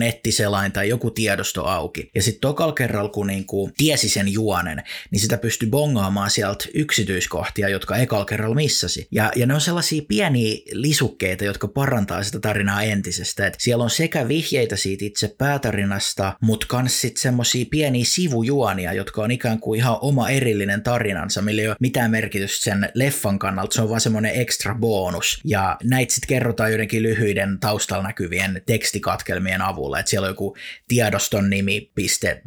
nettiselain 0.50 0.72
tai 0.72 0.88
joku 0.88 1.10
tiedosto 1.10 1.64
auki. 1.64 2.10
Ja 2.14 2.22
sitten 2.22 2.40
tokal 2.40 2.72
kerralla, 2.72 3.10
kun 3.10 3.26
niinku 3.26 3.70
tiesi 3.76 4.08
sen 4.08 4.28
juonen, 4.28 4.82
niin 5.10 5.20
sitä 5.20 5.38
pystyi 5.38 5.68
bongaamaan 5.68 6.30
sieltä 6.30 6.64
yksityiskohtia, 6.74 7.68
jotka 7.68 7.96
ekal 7.96 8.24
kerralla 8.24 8.54
missasi. 8.54 9.08
Ja, 9.10 9.32
ja 9.36 9.46
ne 9.46 9.54
on 9.54 9.60
sellaisia 9.60 10.02
pieniä 10.08 10.56
lisukkeita, 10.72 11.44
jotka 11.44 11.68
parantaa 11.68 12.22
sitä 12.22 12.40
tarinaa 12.40 12.82
entisestä. 12.82 13.46
Et 13.46 13.54
siellä 13.58 13.84
on 13.84 13.90
sekä 13.90 14.28
vihjeitä 14.28 14.76
siitä 14.76 15.04
itse 15.04 15.34
päätarinasta, 15.38 16.36
mutta 16.40 16.66
kans 16.68 17.00
sitten 17.00 17.22
semmoisia 17.22 17.64
pieniä 17.70 18.04
sivujuonia, 18.04 18.92
jotka 18.92 19.22
on 19.22 19.30
ikään 19.30 19.60
kuin 19.60 19.78
ihan 19.78 19.98
oma 20.00 20.28
erillinen 20.28 20.82
tarinansa, 20.82 21.42
millä 21.42 21.62
ei 21.62 21.68
ole 21.68 21.76
mitään 21.80 22.10
merkitystä 22.10 22.64
sen 22.64 22.88
leffan 22.94 23.38
kannalta, 23.38 23.74
se 23.74 23.82
on 23.82 23.88
vaan 23.88 24.00
semmoinen 24.00 24.34
extra 24.34 24.74
bonus. 24.74 25.40
Ja 25.44 25.76
näitä 25.84 26.14
sitten 26.14 26.28
kerrotaan 26.28 26.70
joidenkin 26.70 27.02
lyhyiden 27.02 27.58
taustalla 27.60 28.02
näkyvien 28.02 28.62
tekstikatkelmien 28.66 29.62
avulla, 29.62 29.98
että 29.98 30.10
siellä 30.10 30.26
on 30.26 30.30
joku 30.30 30.39
tiedoston 30.88 31.50
nimi, 31.50 31.92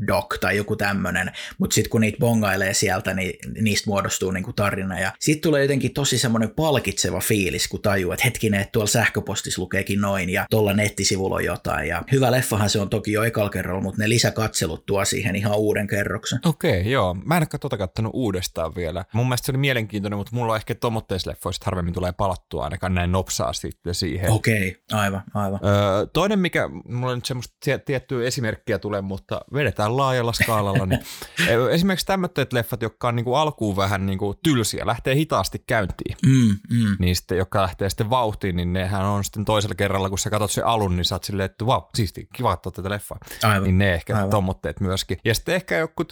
doc 0.07 0.39
tai 0.39 0.57
joku 0.57 0.75
tämmönen, 0.75 1.31
mutta 1.57 1.73
sitten 1.73 1.89
kun 1.89 2.01
niitä 2.01 2.17
bongailee 2.19 2.73
sieltä, 2.73 3.13
niin 3.13 3.33
niistä 3.61 3.89
muodostuu 3.89 4.31
niinku 4.31 4.53
tarina 4.53 4.99
ja 4.99 5.11
sitten 5.19 5.41
tulee 5.41 5.61
jotenkin 5.61 5.93
tosi 5.93 6.17
semmoinen 6.17 6.49
palkitseva 6.49 7.19
fiilis, 7.19 7.67
kun 7.67 7.81
tajuu, 7.81 8.11
että 8.11 8.25
hetkinen, 8.25 8.61
että 8.61 8.71
tuolla 8.71 8.87
sähköpostissa 8.87 9.61
lukeekin 9.61 10.01
noin 10.01 10.29
ja 10.29 10.45
tuolla 10.49 10.73
nettisivulla 10.73 11.35
on 11.35 11.45
jotain 11.45 11.87
ja 11.87 12.03
hyvä 12.11 12.31
leffahan 12.31 12.69
se 12.69 12.79
on 12.79 12.89
toki 12.89 13.11
jo 13.11 13.23
ekal 13.23 13.49
kerralla, 13.49 13.81
mutta 13.81 14.01
ne 14.01 14.09
lisäkatselut 14.09 14.85
tuo 14.85 15.05
siihen 15.05 15.35
ihan 15.35 15.57
uuden 15.57 15.87
kerroksen. 15.87 16.39
Okei, 16.45 16.79
okay, 16.79 16.91
joo. 16.91 17.13
Mä 17.25 17.37
en 17.37 17.43
ole 17.53 17.59
tota 17.59 17.77
kattonut 17.77 18.11
uudestaan 18.15 18.75
vielä. 18.75 19.05
Mun 19.13 19.25
mielestä 19.25 19.45
se 19.45 19.51
oli 19.51 19.57
mielenkiintoinen, 19.57 20.17
mutta 20.17 20.35
mulla 20.35 20.53
on 20.53 20.57
ehkä 20.57 20.75
tommotteislepfoista 20.75 21.65
harvemmin 21.65 21.93
tulee 21.93 22.11
palattua 22.11 22.63
ainakaan 22.63 22.95
näin 22.95 23.11
nopsaasti 23.11 23.69
siihen. 23.91 24.31
Okei, 24.31 24.67
okay, 24.67 24.99
aivan, 24.99 25.23
aivan. 25.33 25.59
Öö, 25.63 26.05
toinen, 26.13 26.39
mikä 26.39 26.69
mulla 26.85 27.15
nyt 27.15 27.25
semmoista 27.25 27.55
tiettyä 27.77 28.25
esimerkkiä 28.25 28.79
tulee, 28.79 29.01
mutta 29.01 29.41
vedetään 29.53 29.97
laajalla 29.97 30.33
skaalalla. 30.33 30.85
Niin 30.85 31.01
esimerkiksi 31.71 32.05
tämmöiset 32.05 32.53
leffat, 32.53 32.81
jotka 32.81 33.07
on 33.07 33.15
niin 33.15 33.23
kuin 33.23 33.37
alkuun 33.37 33.75
vähän 33.75 34.05
niin 34.05 34.19
kuin 34.19 34.37
tylsiä, 34.43 34.85
lähtee 34.85 35.15
hitaasti 35.15 35.63
käyntiin. 35.67 36.17
Mm, 36.25 36.77
mm. 36.77 36.95
Niin 36.99 37.15
sitten, 37.15 37.37
jotka 37.37 37.61
lähtee 37.61 37.89
sitten 37.89 38.09
vauhtiin, 38.09 38.55
niin 38.55 38.73
nehän 38.73 39.05
on 39.05 39.23
sitten 39.23 39.45
toisella 39.45 39.75
kerralla, 39.75 40.09
kun 40.09 40.19
sä 40.19 40.29
katsot 40.29 40.51
sen 40.51 40.65
alun, 40.65 40.95
niin 40.95 41.05
sä 41.05 41.15
oot 41.15 41.23
silleen, 41.23 41.45
että 41.45 41.65
vau, 41.65 41.81
siisti, 41.95 42.27
kiva 42.35 42.53
katsoa 42.63 42.71
tätä 42.71 42.89
leffaa. 42.89 43.17
Aivan. 43.43 43.63
Niin 43.63 43.77
ne 43.77 43.93
ehkä 43.93 44.15
Aivan. 44.15 44.29
tommotteet 44.29 44.79
myöskin. 44.79 45.17
Ja 45.25 45.35
sitten 45.35 45.55
ehkä 45.55 45.77
joku, 45.77 46.03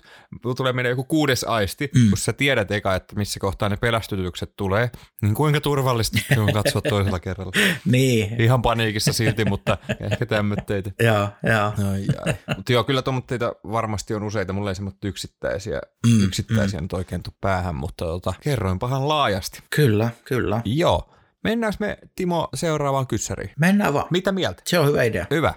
tulee 0.58 0.74
meidän 0.74 0.90
joku 0.90 1.04
kuudes 1.04 1.44
aisti, 1.44 1.90
mm. 1.96 2.10
kun 2.10 2.18
sä 2.18 2.34
tiedät 2.34 2.72
eka, 2.72 2.96
että 2.96 3.16
missä 3.16 3.40
kohtaa 3.40 3.70
ne 3.70 3.78
pelästytykset 3.78 4.54
tulee, 4.58 4.90
niin 5.22 5.34
kuinka 5.34 5.62
turvallista 5.62 6.20
se 6.34 6.40
on 6.40 6.54
katsoa 6.54 6.82
toisella 6.82 7.20
kerralla. 7.20 7.52
niin. 7.86 8.42
Ihan 8.42 8.62
paniikissa 8.62 9.14
silti, 9.14 9.46
mutta 9.46 9.78
ehkä 10.00 10.26
tämmöitteitä. 10.26 10.92
Joo, 11.04 11.30
joo. 11.52 11.92
Ai, 11.92 12.06
ai. 12.26 12.56
Mutta 12.56 12.74
joo, 12.74 12.84
kyllä 12.84 13.02
tuommoitteita 13.02 13.56
varmasti 13.72 14.14
on 14.14 14.24
useita. 14.24 14.54
Mulla 14.54 14.72
ei 14.72 14.76
semmoista 14.76 15.08
yksittäisiä, 15.08 15.82
mm, 16.08 16.24
yksittäisiä 16.24 16.80
mm. 16.80 16.84
nyt 16.84 16.94
oikein 16.94 17.24
tuu 17.24 17.34
päähän, 17.42 17.76
mutta 17.76 18.06
tota, 18.06 18.34
kerroinpahan 18.42 19.08
laajasti. 19.08 19.64
Kyllä, 19.76 20.10
kyllä. 20.26 20.62
Joo. 20.66 21.14
Mennäänkö 21.44 21.78
me, 21.80 21.98
Timo, 22.16 22.50
seuraavaan 22.54 23.08
kyssäriin? 23.08 23.52
Mennään 23.60 23.94
vaan. 23.94 24.08
Mitä 24.10 24.32
mieltä? 24.32 24.62
Se 24.66 24.80
on 24.80 24.88
hyvä 24.88 25.04
idea. 25.04 25.26
Hyvä. 25.32 25.54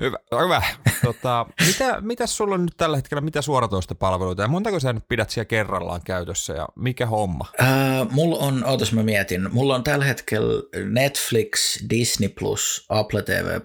Hyvä. 0.00 0.18
Hyvä. 0.42 0.62
Tota, 1.04 1.46
mitä, 1.66 2.00
mitä 2.00 2.26
sulla 2.26 2.54
on 2.54 2.64
nyt 2.64 2.76
tällä 2.76 2.96
hetkellä, 2.96 3.20
mitä 3.20 3.42
suoratoistopalveluita 3.42 4.42
ja 4.42 4.48
montako 4.48 4.80
sä 4.80 4.92
nyt 4.92 5.08
pidät 5.08 5.30
siellä 5.30 5.44
kerrallaan 5.44 6.00
käytössä 6.04 6.52
ja 6.52 6.68
mikä 6.76 7.06
homma? 7.06 7.44
Äh, 7.60 7.68
mulla 8.10 8.38
on, 8.38 8.64
ootas 8.64 8.92
mä 8.92 9.02
mietin, 9.02 9.48
mulla 9.52 9.74
on 9.74 9.84
tällä 9.84 10.04
hetkellä 10.04 10.62
Netflix, 10.90 11.78
Disney+, 11.90 12.28
Plus, 12.28 12.86
Apple 12.88 13.22
TV+, 13.22 13.60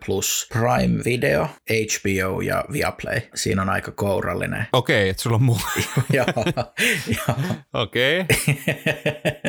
Prime 0.50 1.04
Video, 1.06 1.48
HBO 1.70 2.42
ja 2.42 2.66
Viaplay. 2.72 3.22
Siinä 3.36 3.62
on 3.62 3.70
aika 3.70 3.92
kourallinen. 3.92 4.68
Okei, 4.74 5.02
okay, 5.02 5.10
että 5.10 5.24
sulla 5.24 5.36
on 5.36 5.44
muu. 5.44 5.60
Joo. 6.14 6.26
Okei. 7.74 8.26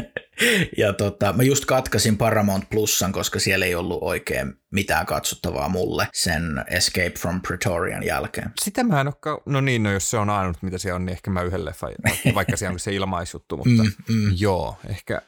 Ja 0.78 0.92
tota, 0.92 1.32
mä 1.32 1.42
just 1.42 1.64
katkasin 1.64 2.18
Paramount 2.18 2.70
Plusan, 2.70 3.12
koska 3.12 3.38
siellä 3.38 3.66
ei 3.66 3.74
ollut 3.74 4.02
oikein 4.02 4.54
mitään 4.70 5.06
katsottavaa 5.06 5.68
mulle 5.68 6.08
sen 6.12 6.64
Escape 6.70 7.14
from 7.18 7.40
Pretorian 7.40 8.02
jälkeen. 8.02 8.50
Sitä 8.60 8.84
mä 8.84 9.00
en 9.00 9.06
ole, 9.06 9.40
no 9.46 9.60
niin, 9.60 9.82
no 9.82 9.92
jos 9.92 10.10
se 10.10 10.18
on 10.18 10.30
ainut 10.30 10.62
mitä 10.62 10.78
siellä 10.78 10.96
on, 10.96 11.04
niin 11.04 11.12
ehkä 11.12 11.30
mä 11.30 11.42
yhden 11.42 11.64
leffan, 11.64 11.92
vaikka 12.34 12.56
siellä 12.56 12.72
on 12.72 12.78
se 12.78 12.94
ilmaisjuttu, 12.94 13.56
mutta 13.56 13.82
mm, 13.82 14.14
mm. 14.14 14.32
joo, 14.36 14.76
ehkä 14.88 15.22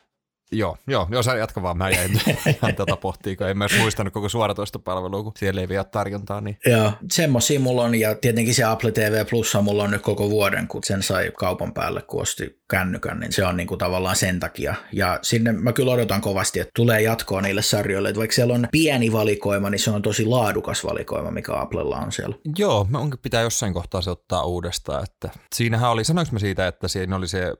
Joo, 0.52 0.76
joo, 0.86 1.08
joo, 1.10 1.22
sä 1.22 1.36
jatka 1.36 1.62
vaan, 1.62 1.78
mä 1.78 1.90
jäin 1.90 2.10
ihan 2.56 2.74
tätä 2.74 2.96
pohtii, 2.96 3.36
kun 3.36 3.48
en 3.48 3.58
myös 3.58 3.72
muistanut 3.78 4.12
koko 4.12 4.28
suoratoistopalvelua, 4.28 5.22
kun 5.22 5.32
siellä 5.38 5.60
ei 5.60 5.68
vielä 5.68 5.84
tarjontaa. 5.84 6.40
Niin. 6.40 6.58
Joo, 6.66 6.92
semmosia 7.12 7.60
mulla 7.60 7.82
on, 7.82 7.94
ja 7.94 8.14
tietenkin 8.14 8.54
se 8.54 8.64
Apple 8.64 8.92
TV 8.92 9.26
Plus 9.30 9.56
mulla 9.62 9.84
on 9.84 9.90
nyt 9.90 10.02
koko 10.02 10.30
vuoden, 10.30 10.68
kun 10.68 10.84
sen 10.84 11.02
sai 11.02 11.32
kaupan 11.38 11.74
päälle, 11.74 12.02
kun 12.02 12.22
osti 12.22 12.60
kännykän, 12.70 13.20
niin 13.20 13.32
se 13.32 13.44
on 13.44 13.56
niinku 13.56 13.76
tavallaan 13.76 14.16
sen 14.16 14.40
takia. 14.40 14.74
Ja 14.92 15.18
sinne 15.22 15.52
mä 15.52 15.72
kyllä 15.72 15.92
odotan 15.92 16.20
kovasti, 16.20 16.60
että 16.60 16.70
tulee 16.74 17.02
jatkoa 17.02 17.40
niille 17.40 17.62
sarjoille, 17.62 18.08
että 18.08 18.18
vaikka 18.18 18.34
siellä 18.34 18.54
on 18.54 18.68
pieni 18.72 19.12
valikoima, 19.12 19.70
niin 19.70 19.78
se 19.78 19.90
on 19.90 20.02
tosi 20.02 20.26
laadukas 20.26 20.84
valikoima, 20.84 21.30
mikä 21.30 21.60
Applella 21.60 21.96
on 21.96 22.12
siellä. 22.12 22.36
Joo, 22.58 22.88
onkin 22.94 23.20
pitää 23.22 23.42
jossain 23.42 23.72
kohtaa 23.72 24.00
se 24.00 24.10
ottaa 24.10 24.44
uudestaan, 24.44 25.04
että 25.04 25.30
siinähän 25.54 25.90
oli, 25.90 26.04
sanoinko 26.04 26.32
mä 26.32 26.38
siitä, 26.38 26.66
että 26.66 26.88
siinä 26.88 27.16
oli 27.16 27.28
se 27.28 27.52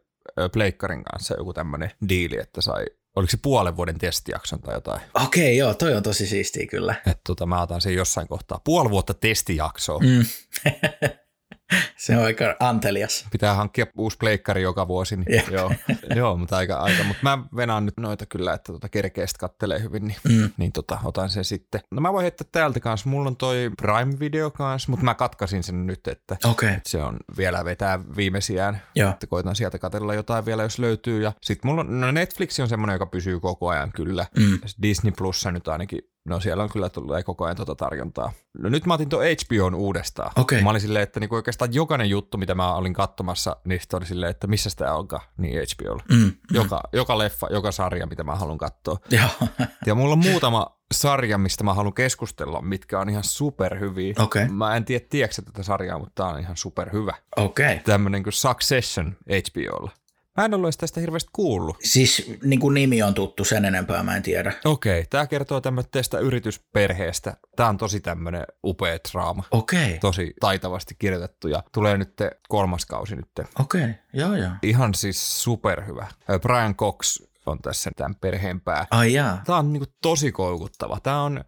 Pleikkarin 0.53 1.05
kanssa 1.05 1.35
joku 1.39 1.53
tämmöinen 1.53 1.91
diili, 2.09 2.39
että 2.39 2.61
sai 2.61 2.87
oliko 3.17 3.31
se 3.31 3.37
puolen 3.43 3.77
vuoden 3.77 3.99
testijakson 3.99 4.61
tai 4.61 4.75
jotain. 4.75 5.01
Okei, 5.15 5.43
okay, 5.43 5.53
joo, 5.53 5.75
toi 5.75 5.95
on 5.95 6.03
tosi 6.03 6.27
siistiä 6.27 6.67
kyllä. 6.67 6.95
Että 7.07 7.21
tota, 7.27 7.47
mä 7.47 7.63
otan 7.63 7.81
sen 7.81 7.95
jossain 7.95 8.29
kohtaa. 8.29 8.61
Puoli 8.65 8.91
vuotta 8.91 9.15
testijaksoa. 9.15 9.99
Mm. 9.99 10.25
Se 11.97 12.17
on 12.17 12.25
aika 12.25 12.57
antelias. 12.61 13.27
Pitää 13.33 13.55
hankkia 13.55 13.87
uusi 13.97 14.17
pleikkari 14.17 14.63
joka 14.63 14.89
vuosi. 14.89 15.17
Niin 15.17 15.33
yeah. 15.33 15.51
joo, 15.51 15.73
joo, 16.17 16.37
mutta 16.37 16.57
aika, 16.57 16.77
aika. 16.77 17.05
Mutta 17.05 17.23
mä 17.23 17.39
venaan 17.57 17.85
nyt 17.85 17.97
noita 17.97 18.27
kyllä, 18.27 18.55
että 18.55 18.73
tota 18.73 18.89
kerkeistä 18.89 19.39
kattelee 19.39 19.83
hyvin, 19.83 20.07
niin, 20.07 20.17
mm. 20.29 20.51
niin 20.57 20.73
tota, 20.73 20.99
otan 21.05 21.31
sen 21.31 21.45
sitten. 21.45 21.81
No 21.91 22.01
mä 22.01 22.13
voin 22.13 22.23
heittää 22.23 22.49
täältä 22.53 22.81
kanssa. 22.81 23.09
Mulla 23.09 23.29
on 23.29 23.37
toi 23.37 23.71
Prime-video 23.83 24.51
kanssa, 24.51 24.91
mutta 24.91 25.05
mä 25.05 25.15
katkasin 25.15 25.63
sen 25.63 25.87
nyt, 25.87 26.09
että, 26.09 26.37
okay. 26.45 26.69
että 26.69 26.91
se 26.91 27.03
on 27.03 27.17
vielä 27.37 27.65
vetää 27.65 28.01
viimeisiään. 28.17 28.83
Joo. 28.95 29.11
Että 29.11 29.27
koitan 29.27 29.57
sieltä 29.57 29.79
katella 29.79 30.15
jotain 30.15 30.47
vielä, 30.47 30.63
jos 30.63 30.79
löytyy. 30.79 31.23
Ja 31.23 31.33
sitten 31.43 31.71
mulla 31.71 31.81
on, 31.81 32.01
no 32.01 32.11
Netflix 32.11 32.61
on 32.61 32.69
semmoinen, 32.69 32.95
joka 32.95 33.07
pysyy 33.07 33.41
koko 33.41 33.69
ajan 33.69 33.93
kyllä. 33.93 34.27
Mm. 34.37 34.59
Disney 34.83 35.13
Plus 35.19 35.47
nyt 35.53 35.69
ainakin 35.69 36.01
No 36.27 36.41
siellä 36.41 36.63
on 36.63 36.69
kyllä 36.69 36.89
tullut 36.89 37.25
koko 37.25 37.45
ajan 37.45 37.57
tuota 37.57 37.75
tarjontaa. 37.75 38.33
No 38.59 38.69
nyt 38.69 38.87
mä 38.87 38.95
otin 38.95 39.09
tuon 39.09 39.25
HBOn 39.25 39.75
uudestaan. 39.75 40.33
Okay. 40.37 40.63
Mä 40.63 40.71
olin 40.71 40.81
silleen, 40.81 41.03
että 41.03 41.21
niinku 41.21 41.35
oikeastaan 41.35 41.75
jokainen 41.75 42.11
juttu, 42.11 42.39
mitä 42.39 42.55
mä 42.55 42.75
olin 42.75 42.95
katsomassa, 42.95 43.57
niistä 43.65 43.97
oli 43.97 44.07
silleen, 44.07 44.31
että 44.31 44.47
missä 44.47 44.71
sitä 44.71 44.95
onkaan, 44.95 45.23
niin 45.37 45.55
HBOlla. 45.55 46.03
Mm, 46.11 46.17
mm. 46.17 46.33
Joka, 46.53 46.81
joka 46.93 47.19
leffa, 47.19 47.47
joka 47.51 47.73
sarja, 47.73 48.07
mitä 48.07 48.25
mä 48.25 48.35
haluan 48.35 48.59
katsoa. 48.59 48.99
Joo. 49.11 49.49
ja 49.87 49.95
mulla 49.95 50.13
on 50.13 50.19
muutama 50.19 50.77
sarja, 50.95 51.39
mistä 51.39 51.65
mä 51.65 51.75
haluan 51.75 51.95
keskustella, 51.95 52.63
mitkä 52.63 53.01
on 53.01 53.09
ihan 53.09 53.25
superhyviä. 53.25 54.15
Okay. 54.19 54.49
Mä 54.49 54.77
en 54.77 54.85
tiedä, 54.85 55.05
tiedätkö 55.11 55.43
tätä 55.43 55.63
sarjaa, 55.63 55.99
mutta 55.99 56.23
tää 56.23 56.33
on 56.33 56.41
ihan 56.41 56.57
superhyvä. 56.57 57.15
Okei. 57.37 57.67
Okay. 57.67 57.79
Tämmönen 57.85 58.23
kuin 58.23 58.33
Succession 58.33 59.17
HBOlla. 59.23 59.91
Mä 60.37 60.45
en 60.45 60.55
ollut 60.55 60.75
tästä 60.79 61.01
hirveästi 61.01 61.31
kuullut. 61.33 61.77
Siis 61.83 62.33
niin 62.45 62.61
kuin 62.61 62.75
nimi 62.75 63.03
on 63.03 63.15
tuttu, 63.15 63.45
sen 63.45 63.65
enempää 63.65 64.03
mä 64.03 64.17
en 64.17 64.23
tiedä. 64.23 64.53
Okei, 64.65 65.01
okay, 65.01 65.07
tämä 65.11 65.27
kertoo 65.27 65.61
tämmöistä 65.61 66.19
yritysperheestä. 66.19 67.37
Tämä 67.57 67.69
on 67.69 67.79
tosi 67.79 68.01
tämmöinen 68.01 68.45
upea 68.65 68.99
draama. 69.13 69.43
Okei. 69.51 69.85
Okay. 69.85 69.99
Tosi 69.99 70.35
taitavasti 70.41 70.95
kirjoitettu 70.99 71.49
ja 71.49 71.63
tulee 71.73 71.99
nyt 71.99 72.15
kolmas 72.49 72.87
kausi 72.87 73.17
nyt. 73.17 73.29
Okei, 73.61 73.83
okay. 73.83 73.95
joo 74.13 74.37
joo. 74.37 74.51
Ihan 74.63 74.95
siis 74.95 75.43
superhyvä. 75.43 76.07
Brian 76.43 76.75
Cox 76.75 77.23
on 77.47 77.59
tässä 77.63 77.91
tämän 77.97 78.15
perheen 78.15 78.61
pää. 78.61 78.87
Ai 78.91 79.13
jaa. 79.13 79.43
Tämä 79.47 79.59
on 79.59 79.73
niinku 79.73 79.93
tosi 80.03 80.33
koukuttava. 80.33 81.01
Tämä 81.03 81.23
on 81.23 81.45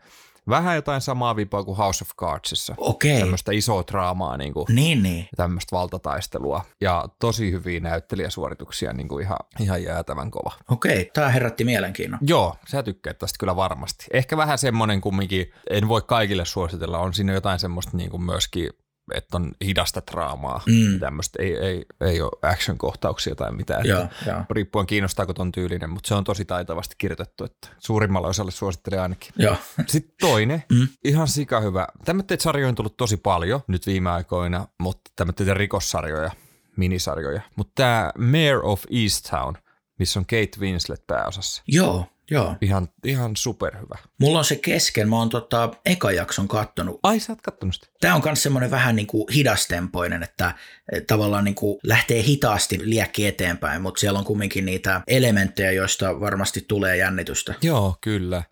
Vähän 0.49 0.77
jotain 0.77 1.01
samaa 1.01 1.37
vipaa 1.37 1.65
kuin 1.65 1.77
House 1.77 2.05
of 2.05 2.11
Cardsissa. 2.17 2.75
Okei. 2.77 3.21
Tämmöistä 3.21 3.53
isoa 3.53 3.85
draamaa, 3.93 4.37
niin 4.37 4.53
kuin 4.53 4.67
Niin, 4.69 5.03
niin. 5.03 5.29
tämmöistä 5.37 5.77
valtataistelua 5.77 6.65
ja 6.81 7.09
tosi 7.21 7.53
hyviä 7.53 7.81
näyttelijäsuorituksia, 7.81 8.93
niin 8.93 9.09
kuin 9.09 9.25
ihan, 9.25 9.39
ihan 9.61 9.83
jäätävän 9.83 10.31
kova. 10.31 10.53
Okei, 10.71 11.11
tämä 11.15 11.29
herätti 11.29 11.65
mielenkiinnon. 11.65 12.21
Joo, 12.23 12.57
sä 12.69 12.83
tykkäät 12.83 13.19
tästä 13.19 13.37
kyllä 13.39 13.57
varmasti. 13.57 14.07
Ehkä 14.13 14.37
vähän 14.37 14.59
semmoinen 14.59 15.01
kumminkin, 15.01 15.53
en 15.71 15.89
voi 15.89 16.03
kaikille 16.03 16.45
suositella, 16.45 16.99
on 16.99 17.15
siinä 17.15 17.33
jotain 17.33 17.59
semmoista 17.59 17.97
niin 17.97 18.11
kuin 18.11 18.23
myöskin 18.23 18.71
että 19.15 19.37
on 19.37 19.53
hidasta 19.65 20.03
draamaa, 20.13 20.61
Mm. 20.67 21.01
tämmöistä, 21.01 21.43
ei, 21.43 21.57
ei, 21.57 21.87
ei 22.01 22.21
ole 22.23 22.31
action-kohtauksia 22.43 23.35
tai 23.35 23.53
mitään. 23.53 23.87
Joo, 23.87 24.03
Että 24.03 24.31
joo. 24.31 24.41
riippuen 24.51 24.87
kiinnostaako 24.87 25.35
ton 25.35 25.53
tyylinen, 25.53 25.91
mutta 25.91 26.09
se 26.09 26.15
on 26.15 26.25
tosi 26.25 26.45
taitavasti 26.45 26.95
kirjoitettu, 26.99 27.45
että 27.45 27.69
suurimmalle 27.79 28.29
osalle 28.29 28.51
suosittelen 28.51 29.01
ainakin. 29.03 29.33
Joo. 29.37 29.57
Sitten 29.87 30.15
toinen, 30.21 30.63
Mm. 30.73 30.89
ihan 31.05 31.29
sika 31.29 31.61
hyvä. 31.61 31.87
Tämmöitä 32.05 32.37
sarjoja 32.41 32.69
on 32.69 32.75
tullut 32.75 32.97
tosi 32.97 33.17
paljon 33.17 33.61
nyt 33.67 33.87
viime 33.87 34.11
aikoina, 34.11 34.69
mutta 34.81 35.11
tämmöitä 35.17 35.55
rikossarjoja, 35.55 36.31
minisarjoja. 36.77 37.41
Mutta 37.57 37.73
tämä 37.75 38.13
Mayor 38.19 38.61
of 38.65 38.83
Easttown, 39.03 39.55
missä 39.99 40.21
on 40.21 40.27
Kate 40.27 40.51
Winslet 40.61 41.07
pääosassa. 41.07 41.63
Joo, 41.67 42.07
joo. 42.31 42.57
Ihan, 42.61 42.89
ihan 43.05 43.37
superhyvä. 43.37 43.99
Mulla 44.19 44.39
on 44.39 44.45
se 44.45 44.57
kesken, 44.57 45.09
mä 45.09 45.17
oon 45.17 45.29
tota 45.29 45.71
eka 45.87 46.13
jakson 46.13 46.49
kattonut. 46.49 47.01
Ai 47.03 47.21
sä 47.21 47.33
oot 47.33 47.41
kattonut 47.41 47.75
sitä? 47.75 47.87
Tämä 48.01 48.15
on 48.15 48.23
myös 48.25 48.43
semmoinen 48.43 48.71
vähän 48.71 48.97
niin 48.97 49.07
kuin 49.07 49.25
hidastempoinen, 49.35 50.23
että 50.23 50.55
eh, 50.93 51.03
tavallaan 51.07 51.45
niin 51.45 51.55
kuin 51.55 51.79
lähtee 51.83 52.23
hitaasti 52.23 52.79
liekki 52.83 53.27
eteenpäin, 53.27 53.83
mutta 53.83 54.01
siellä 54.01 54.19
on 54.19 54.25
kumminkin 54.25 54.67
niitä 54.67 55.01
elementtejä, 55.07 55.73
joista 55.73 56.21
varmasti 56.21 56.65
tulee 56.69 56.97
jännitystä. 56.97 57.55
Joo, 57.63 57.97
kyllä. 58.01 58.43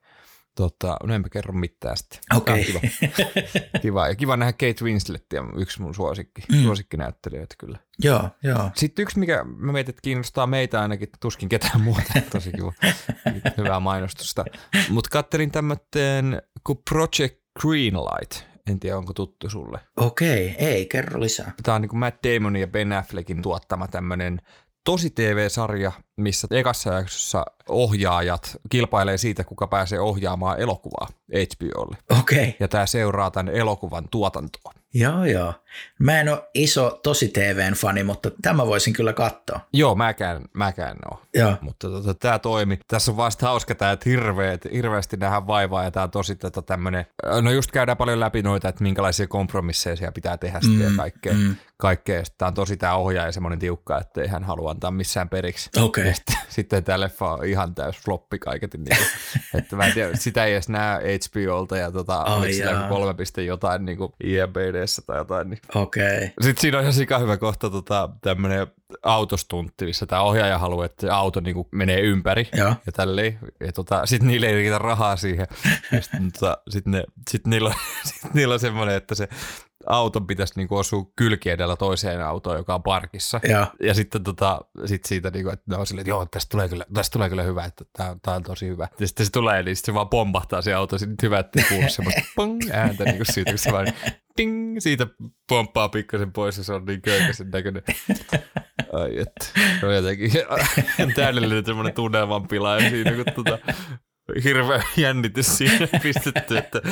Tota, 0.56 0.96
no 1.04 1.14
enpä 1.14 1.28
kerro 1.28 1.52
mitään 1.54 1.96
sitten. 1.96 2.18
Okei. 2.36 2.64
Kiva. 2.64 2.80
kiva. 3.82 4.08
Ja 4.08 4.14
kiva 4.14 4.36
nähdä 4.36 4.52
Kate 4.52 4.84
Winslettiä, 4.84 5.40
yksi 5.56 5.82
mun 5.82 5.94
suosikki, 5.94 6.42
Mm. 6.52 6.62
suosikkinäyttelijöitä 6.62 7.54
kyllä. 7.58 7.78
joo, 7.98 8.30
joo. 8.42 8.70
Sitten 8.74 9.02
yksi, 9.02 9.18
mikä 9.18 9.44
mä 9.44 9.72
mietin, 9.72 9.90
että 9.92 10.02
kiinnostaa 10.02 10.46
meitä 10.46 10.82
ainakin, 10.82 11.08
tuskin 11.20 11.48
ketään 11.48 11.80
muuta, 11.80 12.02
tosi 12.32 12.52
kiva, 12.52 12.72
hyvää 13.56 13.80
mainostusta. 13.80 14.44
Mutta 14.90 15.10
kattelin 15.10 15.50
tämmöten 15.50 16.42
kuin 16.64 16.78
Project 16.90 17.36
Greenlight, 17.60 18.46
en 18.70 18.80
tiedä 18.80 18.96
onko 18.98 19.12
tuttu 19.12 19.50
sulle. 19.50 19.80
Okei, 19.96 20.54
ei, 20.58 20.86
kerro 20.86 21.20
lisää. 21.20 21.52
Tämä 21.62 21.74
on 21.74 21.82
niin 21.82 21.88
kuin 21.90 22.00
Matt 22.00 22.18
Damonin 22.24 22.60
ja 22.60 22.66
Ben 22.68 22.92
Affleckin 22.92 23.42
tuottama 23.42 23.88
tämmöinen 23.88 24.40
tosi 24.86 25.10
TV-sarja, 25.10 25.92
missä 26.16 26.48
ekassa 26.50 26.92
jaksossa 26.94 27.44
ohjaajat 27.68 28.56
kilpailee 28.68 29.18
siitä, 29.18 29.44
kuka 29.44 29.66
pääsee 29.66 30.00
ohjaamaan 30.00 30.60
elokuvaa 30.60 31.08
HBOlle. 31.32 31.96
Okei, 32.20 32.56
Ja 32.60 32.68
tämä 32.68 32.86
seuraa 32.86 33.30
tämän 33.30 33.54
elokuvan 33.54 34.04
tuotantoa. 34.10 34.72
joo, 34.94 35.24
joo. 35.24 35.54
Mä 35.98 36.20
en 36.20 36.28
ole 36.28 36.42
iso 36.54 37.00
tosi 37.02 37.28
TVn 37.28 37.72
fani, 37.74 38.04
mutta 38.04 38.30
tämä 38.42 38.66
voisin 38.66 38.92
kyllä 38.92 39.12
katsoa. 39.12 39.60
Joo, 39.72 39.94
mäkään, 39.94 40.42
mäkään 40.52 40.96
ole. 41.10 41.18
Joo, 41.34 41.54
Mutta 41.60 41.88
tota, 41.90 42.14
tämä 42.14 42.38
toimi. 42.38 42.78
Tässä 42.88 43.10
on 43.10 43.16
vasta 43.16 43.46
hauska 43.46 43.74
tämä, 43.74 43.92
että 43.92 44.10
hirveet, 44.10 44.68
hirveästi 44.72 45.16
nähdään 45.16 45.46
vaivaa 45.46 45.84
ja 45.84 45.90
tämä 45.90 46.04
on 46.04 46.10
tosi 46.10 46.36
tota, 46.36 46.62
tämmöinen, 46.62 47.06
no 47.42 47.50
just 47.50 47.70
käydään 47.70 47.96
paljon 47.96 48.20
läpi 48.20 48.42
noita, 48.42 48.68
että 48.68 48.82
minkälaisia 48.82 49.26
kompromisseja 49.26 49.96
siellä 49.96 50.12
pitää 50.12 50.36
tehdä 50.36 50.60
mm, 50.68 50.80
ja 50.80 50.90
kaikkea. 50.96 51.32
mm. 51.32 51.56
Kaikkea. 51.78 52.22
Tämä 52.38 52.46
on 52.46 52.54
tosi 52.54 52.76
tämä 52.76 52.94
ohjaaja 52.94 53.32
semmoinen 53.32 53.58
tiukka, 53.58 53.98
että 53.98 54.22
ei 54.22 54.28
hän 54.28 54.44
halua 54.44 54.70
antaa 54.70 54.90
missään 54.90 55.28
periksi. 55.28 55.70
Ja 55.76 56.14
sitten, 56.14 56.36
sitten 56.48 56.84
tämä 56.84 57.00
leffa 57.00 57.32
on 57.32 57.44
ihan 57.44 57.74
täys 57.74 57.96
floppi 58.04 58.38
kaiketin. 58.38 58.84
Niin 58.84 58.96
kuin, 58.96 59.08
että 59.60 59.76
mä 59.76 59.86
en 59.86 59.92
tiedä, 59.92 60.16
sitä 60.16 60.44
ei 60.44 60.52
edes 60.52 60.68
näe 60.68 61.00
HBOlta 61.00 61.76
ja 61.76 61.92
tota, 61.92 62.22
Ai 62.22 62.38
oliko 62.38 62.70
joku 62.70 62.88
kolme 62.88 63.14
piste 63.14 63.42
jotain 63.42 63.84
niin 63.84 63.98
kuin 63.98 64.12
IMBDssä 64.24 65.02
tai 65.06 65.18
jotain. 65.18 65.50
Niin. 65.50 65.60
okei. 65.74 66.20
Sitten 66.42 66.60
siinä 66.60 66.78
on 66.78 66.82
ihan 66.82 66.94
sika 66.94 67.18
hyvä 67.18 67.36
kohta 67.36 67.70
tota, 67.70 68.08
tämmöinen 68.20 68.66
autostuntti, 69.02 69.84
missä 69.84 70.06
tämä 70.06 70.22
ohjaaja 70.22 70.58
haluaa, 70.58 70.86
että 70.86 71.16
auto 71.16 71.40
niinku 71.40 71.68
menee 71.72 72.00
ympäri 72.00 72.48
Joo. 72.52 72.74
ja 72.86 72.92
tälleen. 72.92 73.38
Ja 73.60 73.72
tota, 73.72 74.06
sitten 74.06 74.28
niille 74.28 74.46
ei 74.46 74.54
riitä 74.54 74.78
rahaa 74.78 75.16
siihen. 75.16 75.46
Ja 75.92 76.02
sitten 76.02 76.32
tota, 76.32 76.58
sit 76.68 76.86
ne, 76.86 77.04
sit 77.30 77.46
niillä, 77.46 77.68
on, 77.68 77.74
sit 78.10 78.34
niillä 78.34 78.52
on 78.52 78.60
semmoinen, 78.60 78.94
että 78.94 79.14
se 79.14 79.28
auton 79.86 80.26
pitäisi 80.26 80.52
niinku 80.56 80.76
osua 80.76 81.12
kylkiedellä 81.16 81.76
toiseen 81.76 82.26
autoon, 82.26 82.56
joka 82.56 82.74
on 82.74 82.82
parkissa. 82.82 83.40
Joo. 83.48 83.66
Ja 83.82 83.94
sitten 83.94 84.24
tota, 84.24 84.60
sit 84.84 85.04
siitä, 85.04 85.30
niinku, 85.30 85.50
että 85.50 85.64
ne 85.70 85.76
on 85.76 85.86
silleen, 85.86 86.00
että 86.02 86.10
joo, 86.10 86.26
tästä 86.26 86.50
tulee 86.50 86.68
kyllä, 86.68 86.84
tästä 86.94 87.12
tulee 87.12 87.28
kyllä 87.28 87.42
hyvä, 87.42 87.64
että 87.64 87.84
tämä, 87.92 88.16
tämä 88.22 88.36
on 88.36 88.42
tosi 88.42 88.68
hyvä. 88.68 88.88
Ja 89.00 89.06
sitten 89.06 89.26
se 89.26 89.32
tulee, 89.32 89.62
niin 89.62 89.76
sitten 89.76 89.92
se 89.92 89.94
vaan 89.94 90.08
pompahtaa 90.08 90.62
se 90.62 90.74
auto, 90.74 90.98
sitten 90.98 91.16
hyvä, 91.22 91.38
että 91.38 91.60
ei 91.60 91.66
kuulu 91.68 91.88
semmoista 91.88 92.22
pong 92.36 92.60
ääntä 92.72 93.04
niinku 93.04 93.24
siitä, 93.24 93.50
kun 93.50 93.58
se 93.58 93.72
vaan 93.72 93.86
ding, 94.36 94.76
siitä 94.78 95.06
pomppaa 95.48 95.88
pikkasen 95.88 96.32
pois 96.32 96.58
ja 96.58 96.64
se 96.64 96.72
on 96.72 96.84
niin 96.84 97.02
köykäisen 97.02 97.50
näköinen. 97.50 97.82
Ai 98.92 99.18
että, 99.18 99.46
on 99.86 99.94
jotenkin 99.94 100.32
täydellinen 101.14 101.66
semmoinen 101.66 101.94
tunnelman 101.94 102.48
pilaaja 102.48 102.90
siinä, 102.90 103.12
kun 103.12 103.44
tota, 103.44 103.58
hirveä 104.44 104.82
jännitys 104.96 105.58
siinä 105.58 105.88
pistetty, 106.02 106.58
että 106.58 106.82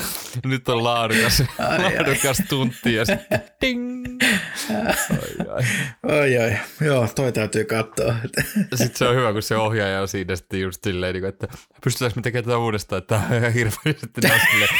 nyt 0.44 0.68
on 0.68 0.84
laadukas, 0.84 1.40
Ai, 1.58 1.84
ai. 1.84 1.94
laadukas 1.94 2.42
tunti 2.48 2.94
ja 2.94 3.04
sitten 3.04 3.42
ding. 3.60 4.04
Ai, 4.70 5.46
ai. 5.54 5.64
Oi, 6.02 6.38
oi. 6.38 6.56
Joo, 6.86 7.08
toi 7.14 7.32
täytyy 7.32 7.64
katsoa. 7.64 8.14
Sitten 8.74 8.96
se 8.96 9.08
on 9.08 9.16
hyvä, 9.16 9.32
kun 9.32 9.42
se 9.42 9.56
ohjaaja 9.56 10.00
on 10.00 10.08
siinä 10.08 10.36
sitten 10.36 10.60
just 10.60 10.84
silleen, 10.84 11.14
niin 11.14 11.24
että 11.24 11.48
pystytäänkö 11.84 12.18
me 12.20 12.22
tekemään 12.22 12.44
tätä 12.44 12.58
uudestaan, 12.58 12.98
että 13.02 13.14
tämä 13.18 13.26
on 13.30 13.36
ihan 13.36 13.52
hirveä. 13.52 13.94
Sitten 14.00 14.32
on 14.32 14.40
silleen, 14.50 14.70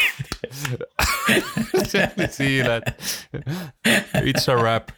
se 1.90 2.10
oli 2.18 2.28
siinä, 2.28 2.76
että 2.76 2.92
it's 4.16 4.52
a 4.52 4.62
rap. 4.62 4.88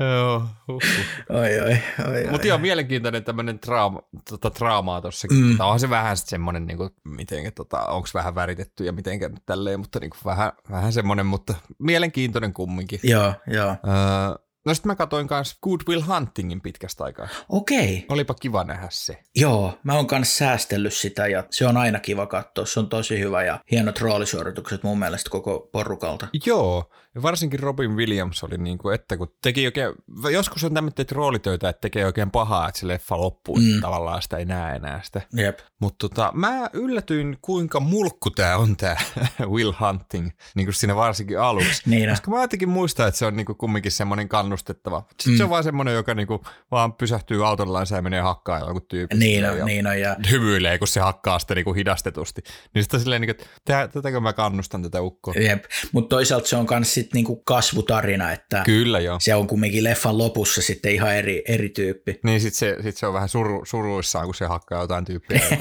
Joo, 0.00 0.46
uhuh. 0.68 0.82
oi, 1.28 1.60
oi, 1.60 1.78
oi. 2.08 2.30
Mutta 2.30 2.46
ihan 2.46 2.60
mielenkiintoinen 2.60 3.24
tämmöinen 3.24 3.58
draama, 3.66 4.02
tota, 4.30 4.50
draamaa 4.58 5.00
tossakin. 5.00 5.36
Mm. 5.36 5.60
Onhan 5.60 5.80
se 5.80 5.90
vähän 5.90 6.16
sitten 6.16 6.30
semmoinen, 6.30 6.66
niin 6.66 6.76
kuin, 6.76 6.90
miten, 7.04 7.52
tota, 7.52 7.86
onko 7.86 8.08
vähän 8.14 8.34
väritetty 8.34 8.84
ja 8.84 8.92
mitenkä 8.92 9.28
nyt 9.28 9.46
tälleen, 9.46 9.80
mutta 9.80 10.00
niin 10.00 10.10
kuin 10.10 10.20
vähän, 10.24 10.52
vähän 10.70 10.92
semmoinen, 10.92 11.26
mutta 11.26 11.54
mielenkiintoinen 11.78 12.52
kumminkin. 12.52 13.00
Joo, 13.02 13.34
joo. 13.46 13.70
Öö, 13.70 14.49
no 14.66 14.74
sitten 14.74 14.90
mä 14.90 14.96
katsoin 14.96 15.28
kanssa 15.28 15.56
Good 15.62 15.80
Will 15.88 16.02
Huntingin 16.06 16.60
pitkästä 16.60 17.04
aikaa. 17.04 17.28
Okei. 17.48 18.06
Olipa 18.08 18.34
kiva 18.34 18.64
nähdä 18.64 18.88
se. 18.90 19.18
Joo, 19.36 19.78
mä 19.84 19.94
oon 19.94 20.06
kanssa 20.06 20.36
säästellyt 20.36 20.94
sitä 20.94 21.26
ja 21.26 21.44
se 21.50 21.66
on 21.66 21.76
aina 21.76 22.00
kiva 22.00 22.26
katsoa. 22.26 22.66
Se 22.66 22.80
on 22.80 22.88
tosi 22.88 23.18
hyvä 23.20 23.44
ja 23.44 23.60
hienot 23.70 24.00
roolisuoritukset 24.00 24.82
mun 24.82 24.98
mielestä 24.98 25.30
koko 25.30 25.68
porukalta. 25.72 26.28
Joo, 26.46 26.90
varsinkin 27.22 27.60
Robin 27.60 27.96
Williams 27.96 28.44
oli 28.44 28.58
niin 28.58 28.78
kuin, 28.78 28.94
että 28.94 29.16
kun 29.16 29.34
teki 29.42 29.66
oikein, 29.66 29.92
joskus 30.32 30.64
on 30.64 30.74
tämmöitä 30.74 31.04
roolitöitä, 31.12 31.68
että 31.68 31.80
tekee 31.80 32.06
oikein 32.06 32.30
pahaa, 32.30 32.68
että 32.68 32.80
se 32.80 32.88
leffa 32.88 33.20
loppuu, 33.20 33.56
Mm. 33.56 33.80
tavallaan 33.80 34.22
sitä 34.22 34.36
ei 34.36 34.44
näe 34.44 34.76
enää 34.76 35.00
sitä. 35.04 35.20
Jep. 35.32 35.58
Mutta 35.80 36.08
tota, 36.08 36.30
mä 36.34 36.70
yllätyin, 36.72 37.38
kuinka 37.42 37.80
mulkku 37.80 38.30
tää 38.30 38.58
on 38.58 38.76
tää 38.76 39.00
Will 39.52 39.72
Hunting, 39.80 40.30
niin 40.54 40.66
kuin 40.66 40.74
siinä 40.74 40.96
varsinkin 40.96 41.40
aluksi. 41.40 41.82
Niin. 41.86 42.10
Koska 42.10 42.30
mä 42.30 42.40
jotenkin 42.40 42.68
muistan, 42.68 43.08
että 43.08 43.18
se 43.18 43.26
on 43.26 43.36
niinku 43.36 43.54
kumminkin 43.54 43.92
semmoinen 43.92 44.28
kannustettava. 44.28 45.02
Sitten 45.10 45.32
Mm. 45.32 45.36
se 45.36 45.44
on 45.44 45.50
vaan 45.50 45.64
semmoinen, 45.64 45.94
joka 45.94 46.14
niinku 46.14 46.44
vaan 46.70 46.92
pysähtyy 46.92 47.46
autollaan 47.48 47.86
ja 47.96 48.02
menee 48.02 48.20
hakkaa 48.20 48.58
jonkun 48.58 48.86
tyypin. 48.88 49.18
Niin 49.18 49.42
ja 49.42 49.52
on, 49.52 49.66
niin 49.66 49.86
on. 49.86 50.00
Ja 50.00 50.16
hymyilee, 50.30 50.78
kun 50.78 50.88
se 50.88 51.00
hakkaa 51.00 51.38
sitä 51.38 51.54
niinku 51.54 51.72
hidastetusti. 51.72 52.42
Niin 52.74 52.82
sitten 52.82 53.00
silleen, 53.00 53.20
niinku, 53.20 53.30
että 53.30 53.46
tää- 53.64 53.88
tätäkö 53.88 54.20
mä 54.20 54.32
kannustan 54.32 54.82
tätä 54.82 55.02
ukkoa. 55.02 55.34
Jep. 55.34 55.64
Mutta 55.92 56.08
toisaalta 56.16 56.46
se 56.46 56.56
on 56.56 56.66
myös 56.70 56.94
sit 57.00 57.14
niinku 57.14 57.36
kasvutarina, 57.36 58.32
että 58.32 58.62
Kyllä 58.66 59.00
joo. 59.00 59.16
se 59.20 59.34
on 59.34 59.46
kumminkin 59.46 59.84
leffan 59.84 60.18
lopussa 60.18 60.62
sitten 60.62 60.92
ihan 60.92 61.14
eri, 61.16 61.42
eri 61.48 61.68
tyyppi. 61.68 62.20
Niin 62.24 62.40
sit 62.40 62.54
se, 62.54 62.76
sit 62.82 62.96
se 62.96 63.06
on 63.06 63.14
vähän 63.14 63.28
suru, 63.28 63.64
suruissaan, 63.64 64.26
kun 64.26 64.34
se 64.34 64.46
hakkaa 64.46 64.80
jotain 64.80 65.04
tyyppiä. 65.04 65.40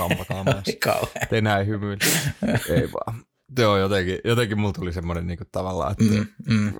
Kauhean. 0.83 1.27
Enää 1.31 1.59
ei 1.59 1.65
hymyile. 1.65 2.05
ei 2.69 2.89
vaan. 2.91 3.28
Joo, 3.57 3.77
jotenkin, 3.77 4.19
jotenkin 4.23 4.59
mulla 4.59 4.73
tuli 4.73 4.93
semmoinen 4.93 5.27
niinku 5.27 5.43
tavallaan, 5.51 5.91
että, 5.91 6.03
Mm, 6.03 6.25
mm. 6.49 6.73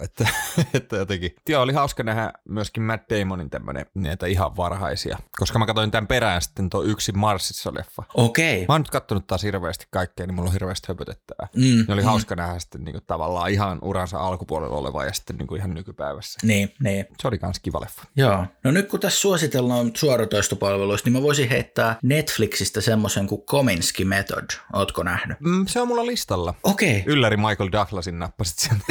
että, 0.00 0.28
että 0.74 0.96
jotenkin. 0.96 1.34
Joo, 1.48 1.62
oli 1.62 1.72
hauska 1.72 2.02
nähdä 2.02 2.32
myöskin 2.48 2.82
Matt 2.82 3.10
Damonin 3.10 3.50
tämmönen, 3.50 3.86
näitä 3.94 4.26
ihan 4.26 4.56
varhaisia. 4.56 5.18
Koska 5.38 5.58
mä 5.58 5.66
katsoin 5.66 5.90
tämän 5.90 6.06
perään 6.06 6.42
sitten 6.42 6.70
tuo 6.70 6.82
yksi 6.82 7.12
Marsissa 7.12 7.74
leffa. 7.74 8.02
Okei. 8.14 8.64
Mä 8.68 8.74
oon 8.74 8.80
nyt 8.80 8.90
kattonut 8.90 9.26
taas 9.26 9.42
hirveästi 9.42 9.86
kaikkea, 9.90 10.26
niin 10.26 10.34
mulla 10.34 10.48
on 10.48 10.52
hirveästi 10.52 10.88
höpötettävää. 10.88 11.48
Mm, 11.56 11.84
oli 11.88 12.00
mm. 12.00 12.06
hauska 12.06 12.36
nähdä 12.36 12.58
sitten 12.58 12.84
niinku 12.84 13.00
tavallaan 13.06 13.50
ihan 13.50 13.78
uransa 13.82 14.18
alkupuolella 14.18 14.76
oleva 14.76 15.04
ja 15.04 15.12
sitten 15.12 15.36
niinku 15.36 15.54
ihan 15.54 15.74
nykypäivässä. 15.74 16.38
Niin, 16.42 16.74
niin. 16.82 17.06
Se 17.22 17.28
oli 17.28 17.38
kans 17.38 17.60
kiva 17.60 17.80
leffa. 17.80 18.02
Joo. 18.16 18.46
No 18.64 18.70
nyt 18.70 18.88
kun 18.88 19.00
tässä 19.00 19.20
suositellaan 19.20 19.90
suoratoistopalveluista, 19.94 21.06
niin 21.06 21.12
mä 21.18 21.22
voisin 21.22 21.48
heittää 21.48 21.98
Netflixistä 22.02 22.80
semmoisen 22.80 23.26
kuin 23.26 23.42
Kominsky 23.42 24.04
Method. 24.04 24.50
Ootko 24.72 25.02
nähnyt? 25.02 25.40
Mm, 25.40 25.66
se 25.66 25.80
on 25.80 25.88
mulla 25.88 26.06
listalla. 26.16 26.54
Okei. 26.62 27.02
Ylläri 27.06 27.36
Michael 27.36 27.68
Douglasin 27.72 28.18
nappasit 28.18 28.58
sieltä. 28.58 28.84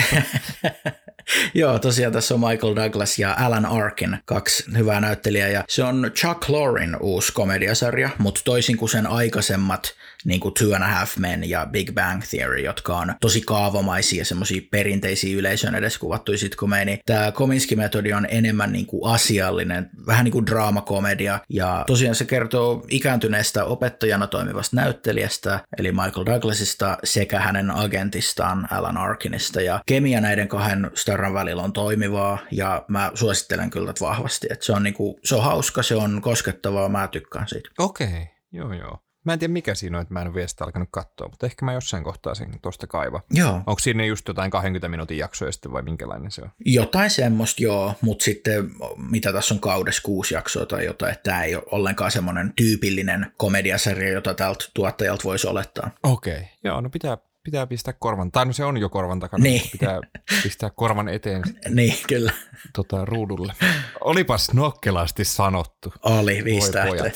Joo, 1.53 1.79
tosiaan 1.79 2.13
tässä 2.13 2.33
on 2.33 2.39
Michael 2.39 2.75
Douglas 2.75 3.19
ja 3.19 3.35
Alan 3.39 3.65
Arkin, 3.65 4.17
kaksi 4.25 4.63
hyvää 4.77 4.99
näyttelijää. 4.99 5.49
Ja 5.49 5.63
se 5.69 5.83
on 5.83 6.11
Chuck 6.15 6.49
Lorrin 6.49 6.97
uusi 6.99 7.33
komediasarja, 7.33 8.09
mutta 8.17 8.41
toisin 8.43 8.77
kuin 8.77 8.89
sen 8.89 9.07
aikaisemmat 9.07 9.95
niin 10.25 10.39
kuin 10.39 10.53
Two 10.53 10.75
and 10.75 10.83
a 10.83 10.88
Half 10.88 11.17
Men 11.17 11.49
ja 11.49 11.67
Big 11.71 11.91
Bang 11.93 12.21
Theory, 12.29 12.59
jotka 12.59 12.97
on 12.97 13.13
tosi 13.21 13.41
kaavamaisia, 13.41 14.25
semmoisia 14.25 14.61
perinteisiä 14.71 15.38
yleisön 15.38 15.75
edes 15.75 15.97
kuvattuja 15.97 16.38
sitcomeja, 16.38 16.85
niin 16.85 16.99
tämä 17.05 17.31
Kominsky-metodi 17.31 18.13
on 18.13 18.27
enemmän 18.29 18.71
niin 18.71 18.85
kuin 18.85 19.13
asiallinen, 19.13 19.89
vähän 20.07 20.23
niin 20.23 20.31
kuin 20.31 20.45
draamakomedia, 20.45 21.39
ja 21.49 21.83
tosiaan 21.88 22.15
se 22.15 22.25
kertoo 22.25 22.85
ikääntyneestä 22.89 23.65
opettajana 23.65 24.27
toimivasta 24.27 24.75
näyttelijästä, 24.75 25.59
eli 25.77 25.91
Michael 25.91 26.25
Douglasista, 26.25 26.97
sekä 27.03 27.39
hänen 27.39 27.71
agentistaan 27.71 28.67
Alan 28.71 28.97
Arkinista, 28.97 29.61
ja 29.61 29.79
kemia 29.85 30.21
näiden 30.21 30.47
kahden 30.47 30.91
starran 31.15 31.34
välillä 31.34 31.63
on 31.63 31.73
toimivaa, 31.73 32.38
ja 32.51 32.86
mä 32.88 33.12
suosittelen 33.13 33.69
kyllä 33.69 33.88
tätä 33.88 34.06
vahvasti, 34.06 34.47
että 34.49 34.65
se 34.65 34.73
on, 34.73 34.84
niin 34.84 34.93
kuin, 34.93 35.15
se 35.23 35.36
on 35.36 35.43
hauska, 35.43 35.84
se 35.84 35.95
on 35.95 36.21
koskettavaa, 36.21 36.89
mä 36.89 37.08
tykkään 37.08 37.47
siitä. 37.47 37.69
Okei, 37.80 38.08
okay. 38.08 38.25
joo 38.51 38.73
joo. 38.73 38.99
Mä 39.25 39.34
en 39.34 39.39
tiedä 39.39 39.54
mikä 39.54 39.75
siinä 39.75 39.97
on, 39.97 40.01
että 40.01 40.13
mä 40.13 40.21
en 40.21 40.28
ole 40.28 40.36
vielä 40.36 40.47
sitä 40.47 40.63
alkanut 40.63 40.89
katsoa, 40.91 41.28
mutta 41.28 41.45
ehkä 41.45 41.65
mä 41.65 41.73
jossain 41.73 42.04
kohtaa 42.04 42.36
sen 42.36 42.60
tuosta 42.62 42.88
kaiva. 42.88 43.21
Joo. 43.32 43.54
Onko 43.56 43.80
siinä 43.80 44.06
just 44.06 44.28
jotain 44.28 44.51
20 44.51 44.89
minuutin 44.89 45.17
jaksoja 45.17 45.51
sitten 45.51 45.71
vai 45.71 45.82
minkälainen 45.82 46.32
se 46.32 46.41
on? 46.41 46.49
Jotain 46.65 47.10
semmoista 47.10 47.63
joo, 47.63 47.93
mutta 48.01 48.23
sitten 48.23 48.71
mitä 49.12 49.34
tässä 49.34 49.54
on 49.54 49.60
kaudessa 49.60 50.01
kuusi 50.01 50.34
jaksoa 50.34 50.65
tai 50.65 50.86
jotain, 50.86 51.12
että 51.12 51.23
tämä 51.23 51.43
ei 51.43 51.56
ole 51.56 51.63
ollenkaan 51.71 52.12
semmoinen 52.12 52.54
tyypillinen 52.56 53.32
komediasarja, 53.38 54.12
jota 54.12 54.34
tältä 54.34 54.65
tuottajalta 54.73 55.23
voisi 55.23 55.47
olettaa. 55.47 55.91
Okei, 56.04 56.34
okay. 56.34 56.45
joo, 56.63 56.82
no 56.82 56.89
pitää, 56.89 57.17
pitää 57.45 57.67
pistää 57.67 57.93
korvan, 57.99 58.31
tai 58.31 58.45
no 58.45 58.53
se 58.53 58.65
on 58.65 58.77
jo 58.77 58.89
korvan 58.89 59.19
takana, 59.19 59.43
Niin. 59.43 59.62
pitää 59.71 59.99
pistää 60.43 60.69
korvan 60.75 61.10
eteen 61.10 61.41
Niin, 61.69 61.95
kyllä. 62.08 62.31
tota, 62.73 63.05
ruudulle. 63.05 63.53
Olipas 64.01 64.53
nokkelasti 64.53 65.25
sanottu. 65.25 65.93
Oli, 66.03 66.43
viisi 66.43 66.71
tähteä. 66.71 67.12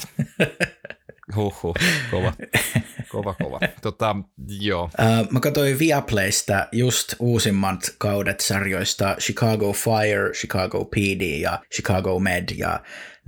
Huhhuh, 1.36 1.76
kova, 2.12 2.34
kova, 3.10 3.34
kova. 3.34 3.60
Tota, 3.82 4.16
joo. 4.60 4.90
Äh, 5.00 5.28
mä 5.30 5.40
katsoin 5.40 5.80
Viaplaysta 5.80 6.68
just 6.72 7.14
uusimmat 7.20 7.80
kaudet 7.98 8.40
sarjoista 8.40 9.16
Chicago 9.20 9.74
Fire, 9.74 10.32
Chicago 10.34 10.86
PD 10.86 11.22
ja 11.42 11.60
Chicago 11.76 12.20
Med 12.20 12.50
ja 12.58 12.80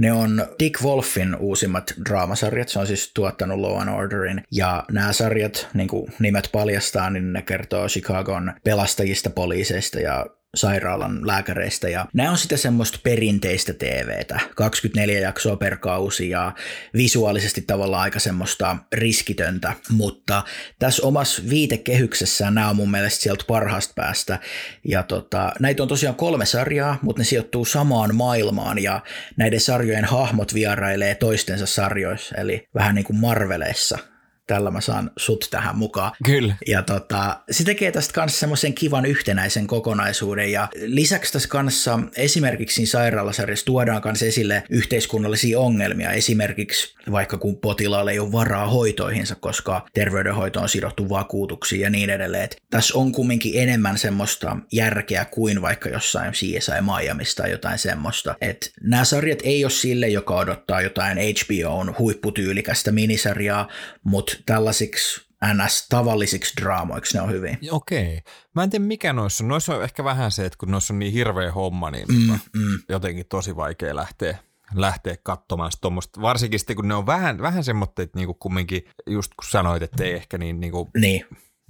ne 0.01 0.11
on 0.11 0.47
Dick 0.59 0.83
Wolfin 0.83 1.35
uusimmat 1.35 1.93
draamasarjat, 2.09 2.69
se 2.69 2.79
on 2.79 2.87
siis 2.87 3.11
tuottanut 3.13 3.59
Law 3.59 3.81
and 3.81 3.89
Orderin, 3.89 4.43
ja 4.51 4.85
nämä 4.91 5.13
sarjat, 5.13 5.67
niin 5.73 5.87
kuin 5.87 6.13
nimet 6.19 6.49
paljastaa, 6.51 7.09
niin 7.09 7.33
ne 7.33 7.41
kertoo 7.41 7.87
Chicagon 7.87 8.53
pelastajista, 8.63 9.29
poliiseista 9.29 9.99
ja 9.99 10.25
sairaalan 10.55 11.27
lääkäreistä 11.27 11.89
ja 11.89 12.05
nämä 12.13 12.31
on 12.31 12.37
sitä 12.37 12.57
semmoista 12.57 12.99
perinteistä 13.03 13.73
TVtä, 13.73 14.39
24 14.55 15.19
jaksoa 15.19 15.55
per 15.55 15.77
kausi 15.77 16.29
ja 16.29 16.51
visuaalisesti 16.93 17.61
tavallaan 17.61 18.03
aika 18.03 18.19
semmoista 18.19 18.77
riskitöntä, 18.93 19.73
mutta 19.89 20.43
tässä 20.79 21.07
omassa 21.07 21.41
viitekehyksessään 21.49 22.53
nämä 22.53 22.69
on 22.69 22.75
mun 22.75 22.91
mielestä 22.91 23.21
sieltä 23.23 23.43
parhaasta 23.47 23.93
päästä 23.95 24.39
ja 24.87 25.03
tota, 25.03 25.51
näitä 25.59 25.83
on 25.83 25.89
tosiaan 25.89 26.15
kolme 26.15 26.45
sarjaa, 26.45 26.99
mutta 27.01 27.19
ne 27.19 27.25
sijoittuu 27.25 27.65
samaan 27.65 28.15
maailmaan 28.15 28.79
ja 28.79 28.99
näiden 29.37 29.59
sarjojen 29.59 30.05
hahmot 30.05 30.53
vierailee 30.53 31.15
toistensa 31.15 31.65
sarjoissa, 31.65 32.35
eli 32.35 32.67
vähän 32.75 32.95
niin 32.95 33.05
kuin 33.05 33.17
Marveleissa. 33.17 34.10
Tällä 34.51 34.71
mä 34.71 34.81
saan 34.81 35.11
sut 35.17 35.47
tähän 35.51 35.77
mukaan. 35.77 36.11
Kyllä. 36.25 36.55
Ja 36.67 36.83
tota, 36.83 37.39
se 37.51 37.63
tekee 37.63 37.91
tästä 37.91 38.13
kanssa 38.13 38.39
semmoisen 38.39 38.73
kivan 38.73 39.05
yhtenäisen 39.05 39.67
kokonaisuuden 39.67 40.51
ja 40.51 40.67
lisäksi 40.81 41.33
tässä 41.33 41.49
kanssa 41.49 41.99
esimerkiksi 42.17 42.75
siinä 42.75 42.89
sairaalasarjassa 42.89 43.65
tuodaan 43.65 44.01
kanssa 44.01 44.25
esille 44.25 44.63
yhteiskunnallisia 44.69 45.59
ongelmia, 45.59 46.11
esimerkiksi 46.11 46.95
vaikka 47.11 47.37
kun 47.37 47.57
potilaalle 47.57 48.11
ei 48.11 48.19
ole 48.19 48.31
varaa 48.31 48.67
hoitoihinsa, 48.67 49.35
koska 49.35 49.85
terveydenhoito 49.93 50.59
on 50.59 50.69
sidottu 50.69 51.09
vakuutuksiin 51.09 51.81
ja 51.81 51.89
niin 51.89 52.09
edelleen. 52.09 52.43
Et 52.43 52.61
tässä 52.69 52.97
on 52.97 53.11
kumminkin 53.11 53.61
enemmän 53.61 53.97
semmoista 53.97 54.57
järkeä 54.71 55.25
kuin 55.25 55.61
vaikka 55.61 55.89
jossain 55.89 56.31
CSI 56.31 56.71
Miamista 56.81 57.43
tai 57.43 57.51
jotain 57.51 57.79
semmoista. 57.79 58.35
Et 58.41 58.71
nämä 58.81 59.03
sarjat 59.03 59.39
ei 59.43 59.65
ole 59.65 59.71
sille, 59.71 60.07
joka 60.07 60.35
odottaa 60.35 60.81
jotain 60.81 61.17
HBOn 61.17 61.95
huipputyylikästä 61.99 62.91
minisarjaa, 62.91 63.67
mutta 64.03 64.37
tällaisiksi 64.45 65.21
NS-tavallisiksi 65.45 66.53
draamoiksi 66.61 67.17
ne 67.17 67.21
on 67.21 67.31
hyvin. 67.31 67.57
Okei. 67.71 68.21
Mä 68.55 68.63
en 68.63 68.69
tiedä 68.69 68.85
mikä 68.85 69.13
noissa 69.13 69.43
on. 69.43 69.47
Noissa 69.47 69.75
on 69.75 69.83
ehkä 69.83 70.03
vähän 70.03 70.31
se, 70.31 70.45
että 70.45 70.57
kun 70.57 70.71
noissa 70.71 70.93
on 70.93 70.99
niin 70.99 71.13
hirveä 71.13 71.51
homma, 71.51 71.91
niin 71.91 72.07
Mm, 72.07 72.27
tota, 72.27 72.39
mm. 72.55 72.79
jotenkin 72.89 73.25
tosi 73.29 73.55
vaikea 73.55 73.95
lähteä 73.95 74.37
lähteä 74.75 75.15
katsomaan 75.23 75.71
sitä 75.71 75.81
tommoista. 75.81 76.21
Varsinkin 76.21 76.59
sitten, 76.59 76.75
kun 76.75 76.87
ne 76.87 76.95
on 76.95 77.05
vähän, 77.05 77.41
vähän 77.41 77.63
semmoitteet 77.63 78.15
niin 78.15 78.35
kumminkin, 78.39 78.83
just 79.07 79.31
kun 79.35 79.49
sanoit, 79.49 79.83
että 79.83 80.03
ei 80.03 80.13
ehkä 80.13 80.37
niin, 80.37 80.59
niin 80.59 80.71
kuin, 80.71 80.89
Niin, 80.97 81.25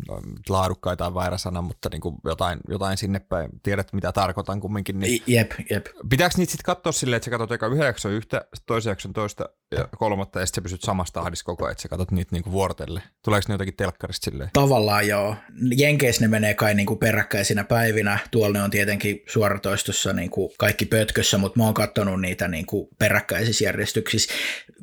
no, 0.07 0.21
laadukkaita 0.49 1.07
on 1.07 1.15
väärä 1.15 1.37
sana, 1.37 1.61
mutta 1.61 1.89
niin 1.91 2.01
kuin 2.01 2.15
jotain, 2.25 2.59
jotain 2.69 2.97
sinne 2.97 3.19
päin. 3.19 3.49
Tiedät, 3.63 3.93
mitä 3.93 4.11
tarkoitan 4.11 4.59
kumminkin. 4.59 4.99
Niin 4.99 5.23
jep, 5.27 5.51
jep. 5.69 5.85
Pitääkö 6.09 6.35
niitä 6.37 6.51
sitten 6.51 6.65
katsoa 6.65 6.91
silleen, 6.91 7.17
että 7.17 7.25
sä 7.25 7.31
katsot 7.31 7.51
eka 7.51 7.67
yhden 7.67 7.85
jakson 7.85 8.11
yhtä, 8.11 8.45
toisen 8.65 8.91
jakson 8.91 9.13
toista 9.13 9.49
ja 9.71 9.87
kolmatta, 9.97 10.39
ja 10.39 10.45
sitten 10.45 10.61
sä 10.61 10.63
pysyt 10.63 10.81
samassa 10.81 11.13
tahdissa 11.13 11.45
koko 11.45 11.65
ajan, 11.65 11.71
että 11.71 11.81
sä 11.81 11.89
katsot 11.89 12.11
niitä 12.11 12.35
niinku 12.35 12.51
vuorotelle. 12.51 13.01
Tuleeko 13.23 13.45
ne 13.47 13.53
jotenkin 13.53 13.75
telkkarista 13.75 14.31
silleen? 14.31 14.49
Tavallaan 14.53 15.07
joo. 15.07 15.35
Jenkeissä 15.77 16.21
ne 16.21 16.27
menee 16.27 16.53
kai 16.53 16.73
niinku 16.73 16.95
peräkkäisinä 16.95 17.63
päivinä. 17.63 18.19
Tuolla 18.31 18.53
ne 18.53 18.63
on 18.63 18.71
tietenkin 18.71 19.23
suoratoistossa 19.27 20.13
niinku 20.13 20.53
kaikki 20.57 20.85
pötkössä, 20.85 21.37
mutta 21.37 21.59
mä 21.59 21.65
oon 21.65 21.73
katsonut 21.73 22.21
niitä 22.21 22.47
niinku 22.47 22.89
peräkkäisissä 22.99 23.63
järjestyksissä. 23.63 24.33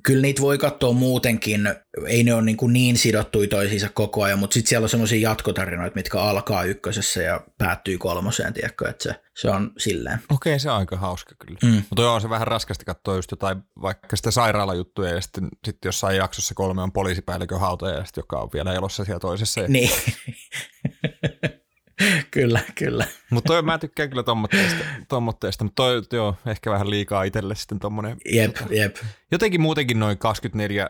Kyllä 0.08 0.22
niitä 0.22 0.42
voi 0.42 0.58
katsoa 0.58 0.92
muutenkin. 0.92 1.74
Ei 2.06 2.22
ne 2.22 2.34
ole 2.34 2.42
niinku 2.42 2.68
niin 2.68 2.96
sidottuja 2.98 3.48
toisiinsa 3.48 3.88
koko 3.88 4.22
ajan, 4.22 4.38
mutta 4.38 4.54
sitten 4.54 4.68
siellä 4.68 4.84
on 4.84 4.88
semmoisia 4.88 5.30
jatkotarinoita, 5.30 5.94
mitkä 5.94 6.20
alkaa 6.20 6.64
ykkösessä 6.64 7.22
ja 7.22 7.40
päättyy 7.58 7.98
kolmoseen, 7.98 8.52
tiedätkö, 8.52 8.88
että 8.88 9.02
se, 9.02 9.20
se 9.36 9.50
on 9.50 9.72
silleen. 9.78 10.18
Okei, 10.30 10.58
se 10.58 10.70
on 10.70 10.76
aika 10.76 10.96
hauska 10.96 11.34
kyllä. 11.38 11.58
Mm. 11.62 11.82
Mutta 11.90 12.12
on 12.12 12.20
se 12.20 12.30
vähän 12.30 12.46
raskasti 12.46 12.84
katsoa 12.84 13.16
just 13.16 13.30
jotain 13.30 13.58
vaikka 13.82 14.16
sitä 14.16 14.30
sairaalajuttuja 14.30 15.14
ja 15.14 15.20
sitten, 15.20 15.48
sitten 15.64 15.88
jossain 15.88 16.16
jaksossa 16.16 16.54
kolme 16.54 16.82
on 16.82 16.92
poliisipäällikön 16.92 17.60
hauta 17.60 17.88
ja 17.88 18.04
sitten 18.04 18.22
joka 18.22 18.38
on 18.38 18.50
vielä 18.52 18.74
elossa 18.74 19.04
siellä 19.04 19.20
toisessa. 19.20 19.60
Ja... 19.60 19.68
Niin. 19.68 19.90
kyllä, 22.30 22.60
kyllä. 22.74 23.06
Mutta 23.30 23.62
mä 23.62 23.78
tykkään 23.78 24.10
kyllä 24.10 24.24
tommotteesta 25.08 25.64
mutta 25.64 25.82
toi 25.82 26.02
joo, 26.12 26.36
ehkä 26.46 26.70
vähän 26.70 26.90
liikaa 26.90 27.22
itselle 27.22 27.54
sitten 27.54 27.78
tommonen. 27.78 28.16
Jep, 28.32 28.56
jep. 28.70 28.96
Jotenkin 29.30 29.60
muutenkin 29.60 29.98
noin 29.98 30.18
24 30.18 30.88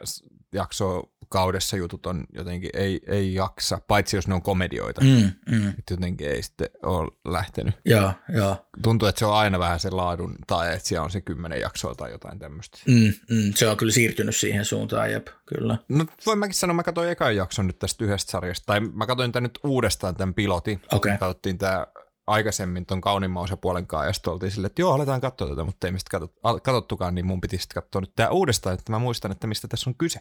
jaksoa 0.53 1.09
kaudessa 1.29 1.77
jutut 1.77 2.07
on 2.07 2.25
jotenkin, 2.33 2.71
ei, 2.75 3.01
ei 3.07 3.35
jaksa, 3.35 3.81
paitsi 3.89 4.17
jos 4.17 4.29
ne 4.29 4.35
on 4.35 4.43
komedioita. 4.43 5.01
Mm, 5.01 5.31
mm. 5.51 5.69
Et 5.69 5.91
jotenkin 5.91 6.31
ei 6.31 6.43
sitten 6.43 6.69
ole 6.83 7.11
lähtenyt. 7.25 7.75
Joo, 7.85 8.13
joo. 8.35 8.67
Tuntuu, 8.83 9.09
että 9.09 9.19
se 9.19 9.27
on 9.27 9.35
aina 9.35 9.59
vähän 9.59 9.81
se 9.81 9.91
laadun, 9.91 10.37
tai 10.47 10.75
että 10.75 10.89
siellä 10.89 11.05
on 11.05 11.11
se 11.11 11.21
kymmenen 11.21 11.61
jaksoa 11.61 11.95
tai 11.95 12.11
jotain 12.11 12.39
tämmöistä. 12.39 12.79
Mm, 12.87 13.13
mm. 13.31 13.53
Se 13.55 13.69
on 13.69 13.77
kyllä 13.77 13.93
siirtynyt 13.93 14.37
siihen 14.37 14.65
suuntaan, 14.65 15.13
jep, 15.13 15.27
kyllä. 15.47 15.79
No 15.89 16.07
voin 16.27 16.39
mäkin 16.39 16.55
sanoa, 16.55 16.75
mä 16.75 16.83
katsoin 16.83 17.11
ekan 17.11 17.37
jakson 17.37 17.67
nyt 17.67 17.79
tästä 17.79 18.05
yhdestä 18.05 18.31
sarjasta, 18.31 18.67
tai 18.67 18.81
mä 18.81 19.07
katsoin 19.07 19.33
tämän 19.33 19.43
nyt 19.43 19.59
uudestaan 19.65 20.17
tämän 20.17 20.35
pilotin. 20.35 20.81
Okei. 20.93 21.13
Me 21.13 21.19
katsottiin 21.19 21.59
tämä 21.59 21.87
aikaisemmin 22.29 22.87
ton 22.87 23.01
kauniimman 23.01 23.43
osapuolen 23.43 23.87
kanssa, 23.87 24.07
ja 24.07 24.13
sitten 24.13 24.33
oltiin 24.33 24.51
silleen, 24.51 24.67
että 24.67 24.83
joo, 24.83 24.93
aletaan 24.93 25.21
katsoa 25.21 25.49
tätä, 25.49 25.65
mutta 25.65 25.87
ei 25.87 25.93
mistä 25.93 26.11
katsot, 26.11 26.33
katsottukaan, 26.63 27.15
niin 27.15 27.27
mun 27.27 27.41
piti 27.41 27.59
sitten 27.59 27.83
katsoa 27.83 28.01
nyt 28.01 28.13
tämä 28.17 28.29
uudestaan, 28.29 28.75
että 28.75 28.93
mä 28.93 28.99
muistan, 28.99 29.33
että 29.33 29.47
mistä 29.47 29.69
tässä 29.69 29.91
on 29.91 29.95
kyse. 29.95 30.21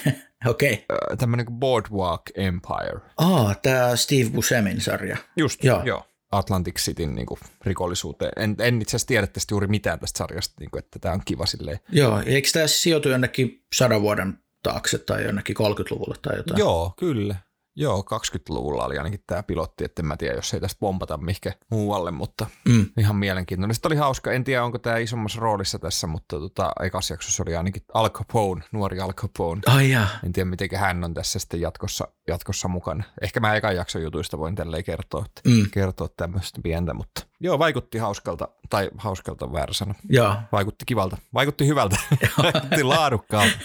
Okei. 0.46 0.84
Öö, 0.92 1.16
Tämmöinen 1.16 1.46
kuin 1.46 1.58
Boardwalk 1.58 2.22
Empire. 2.34 3.00
Aa, 3.16 3.54
tämä 3.54 3.96
Steve 3.96 4.30
Buscemin 4.30 4.80
sarja. 4.80 5.16
Just, 5.36 5.64
Joo. 5.64 5.76
joo. 5.76 5.86
joo. 5.86 6.02
Atlantic 6.32 6.80
Cityn 6.80 7.14
niin 7.14 7.26
kuin, 7.26 7.40
rikollisuuteen. 7.64 8.32
En, 8.36 8.56
en 8.58 8.82
itse 8.82 8.90
asiassa 8.90 9.08
tiedä 9.08 9.26
tästä 9.26 9.52
juuri 9.54 9.66
mitään 9.66 10.00
tästä 10.00 10.18
sarjasta, 10.18 10.54
niin 10.60 10.70
kuin, 10.70 10.78
että 10.78 10.98
tämä 10.98 11.14
on 11.14 11.20
kiva 11.24 11.46
silleen. 11.46 11.80
Joo, 11.92 12.22
eikö 12.26 12.48
tämä 12.52 12.66
sijoitu 12.66 13.08
jonnekin 13.08 13.64
sadan 13.74 14.02
vuoden 14.02 14.38
taakse 14.62 14.98
tai 14.98 15.24
jonnekin 15.24 15.56
30-luvulle 15.56 16.16
tai 16.22 16.36
jotain? 16.36 16.58
Joo, 16.58 16.94
kyllä. 16.98 17.36
Joo, 17.76 18.04
20-luvulla 18.14 18.84
oli 18.84 18.98
ainakin 18.98 19.22
tämä 19.26 19.42
pilotti, 19.42 19.84
että 19.84 20.02
en 20.02 20.06
mä 20.06 20.16
tiedä, 20.16 20.34
jos 20.34 20.54
ei 20.54 20.60
tästä 20.60 20.78
pompata 20.80 21.16
mihinkä 21.16 21.52
muualle, 21.70 22.10
mutta 22.10 22.46
Mm. 22.68 22.86
ihan 22.98 23.16
mielenkiintoinen. 23.16 23.74
Sitten 23.74 23.88
oli 23.88 23.96
hauska, 23.96 24.32
en 24.32 24.44
tiedä 24.44 24.64
onko 24.64 24.78
tämä 24.78 24.96
isommassa 24.98 25.40
roolissa 25.40 25.78
tässä, 25.78 26.06
mutta 26.06 26.38
tota, 26.40 26.72
ekas 26.82 27.10
jaksossa 27.10 27.42
oli 27.46 27.56
ainakin 27.56 27.82
Al 27.94 28.10
Capone, 28.10 28.64
nuori 28.72 29.00
Al 29.00 29.12
Capone. 29.12 29.60
Ai 29.66 29.90
jaa. 29.90 30.06
En 30.24 30.32
tiedä, 30.32 30.50
miten 30.50 30.68
hän 30.76 31.04
on 31.04 31.14
tässä 31.14 31.38
sitten 31.38 31.60
jatkossa, 31.60 32.08
jatkossa 32.28 32.68
mukana. 32.68 33.04
Ehkä 33.22 33.40
mä 33.40 33.54
ekan 33.54 33.76
jakson 33.76 34.02
jutuista 34.02 34.38
voin 34.38 34.54
tälleen 34.54 34.84
kertoa, 34.84 35.24
että 35.26 35.40
Mm. 35.50 35.66
kertoa 35.70 36.08
tämmöistä 36.16 36.60
pientä, 36.62 36.94
mutta 36.94 37.26
joo, 37.44 37.58
vaikutti 37.58 37.98
hauskalta, 37.98 38.48
tai 38.70 38.90
hauskalta 38.98 39.52
väärä 39.52 39.72
sana. 39.72 39.94
Joo, 40.08 40.36
Vaikutti 40.52 40.84
kivalta, 40.84 41.16
vaikutti 41.34 41.66
hyvältä, 41.66 41.96
vaikutti 42.42 42.82
laadukkaalta, 42.82 43.56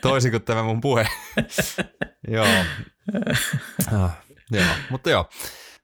toisin 0.00 0.30
kuin 0.30 0.42
tämä 0.42 0.62
mun 0.62 0.80
puhe. 0.80 1.08
joo. 2.28 2.46
Ah, 3.92 4.10
joo, 4.50 4.64
mutta 4.90 5.10
joo, 5.10 5.28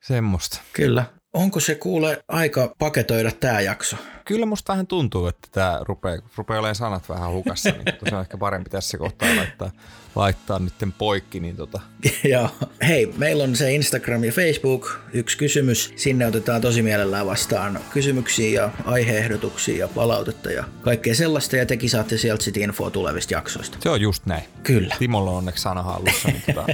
semmoista. 0.00 0.60
kyllä. 0.72 1.04
Onko 1.32 1.60
se 1.60 1.74
kuule 1.74 2.24
aika 2.28 2.74
paketoida 2.78 3.30
tämä 3.32 3.60
jakso? 3.60 3.96
Kyllä 4.24 4.46
musta 4.46 4.72
vähän 4.72 4.86
tuntuu, 4.86 5.26
että 5.26 5.48
tämä 5.52 5.80
rupeaa, 5.82 6.18
rupeaa 6.36 6.58
olemaan 6.58 6.74
sanat 6.74 7.08
vähän 7.08 7.32
hukassa, 7.32 7.70
niin 7.70 7.84
se 8.08 8.14
on 8.14 8.20
ehkä 8.20 8.38
parempi 8.38 8.70
tässä 8.70 8.98
kohtaa 8.98 9.36
laittaa, 9.36 9.70
laittaa 10.14 10.58
nytten 10.58 10.92
poikki. 10.92 11.40
Niin 11.40 11.56
tota. 11.56 11.80
Joo. 12.32 12.48
Hei, 12.88 13.14
meillä 13.16 13.44
on 13.44 13.56
se 13.56 13.72
Instagram 13.72 14.24
ja 14.24 14.32
Facebook. 14.32 15.00
Yksi 15.12 15.38
kysymys. 15.38 15.92
Sinne 15.96 16.26
otetaan 16.26 16.60
tosi 16.60 16.82
mielellään 16.82 17.26
vastaan 17.26 17.80
kysymyksiä 17.90 18.62
ja 18.62 18.70
aiheehdotuksia 18.84 19.78
ja 19.78 19.88
palautetta 19.88 20.50
ja 20.50 20.64
kaikkea 20.82 21.14
sellaista. 21.14 21.56
Ja 21.56 21.66
tekin 21.66 21.90
saatte 21.90 22.18
sieltä 22.18 22.44
sitten 22.44 22.62
infoa 22.62 22.90
tulevista 22.90 23.34
jaksoista. 23.34 23.78
Se 23.80 23.90
on 23.90 24.00
just 24.00 24.26
näin. 24.26 24.44
Kyllä. 24.62 24.96
Timolla 24.98 25.30
on 25.30 25.36
onneksi 25.36 25.62
sana 25.62 25.82
hallussa, 25.82 26.28
niin 26.28 26.42
tota, 26.46 26.66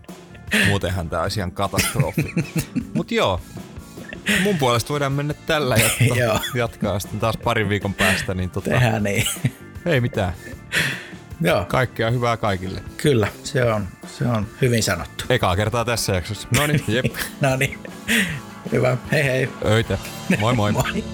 muutenhan 0.68 1.10
tämä 1.10 1.22
olisi 1.22 1.40
ihan 1.40 1.52
katastrofi. 1.52 2.32
Mutta 2.94 3.14
joo, 3.14 3.40
mun 4.42 4.58
puolesta 4.58 4.88
voidaan 4.88 5.12
mennä 5.12 5.34
tällä 5.46 5.76
ja 6.08 6.14
Joo. 6.14 6.38
jatkaa 6.54 6.98
sitten 6.98 7.20
taas 7.20 7.36
parin 7.44 7.68
viikon 7.68 7.94
päästä. 7.94 8.34
Niin 8.34 8.50
tota, 8.50 8.70
Tehdään 8.70 9.02
niin. 9.02 9.26
ei 9.86 10.00
mitään. 10.00 10.32
Joo, 11.40 11.64
Kaikkea 11.64 12.10
hyvää 12.10 12.36
kaikille. 12.36 12.80
kyllä. 12.96 13.28
Se 13.44 13.64
on, 13.64 13.88
se 14.06 14.24
on 14.24 14.46
hyvin 14.60 14.82
sanottu. 14.82 15.24
Ekaa 15.28 15.56
kertaa 15.56 15.84
tässä 15.84 16.12
jaksossa. 16.14 16.48
No 16.56 16.66
niin, 16.66 16.84
jep. 16.88 17.04
No 17.40 17.56
niin. 17.56 17.78
Hyvä. 18.72 18.96
Hei 19.12 19.24
hei. 19.24 19.48
Öitä. 19.64 19.98
Moi 20.40 20.54
moi. 20.54 20.72
Moi. 20.72 21.04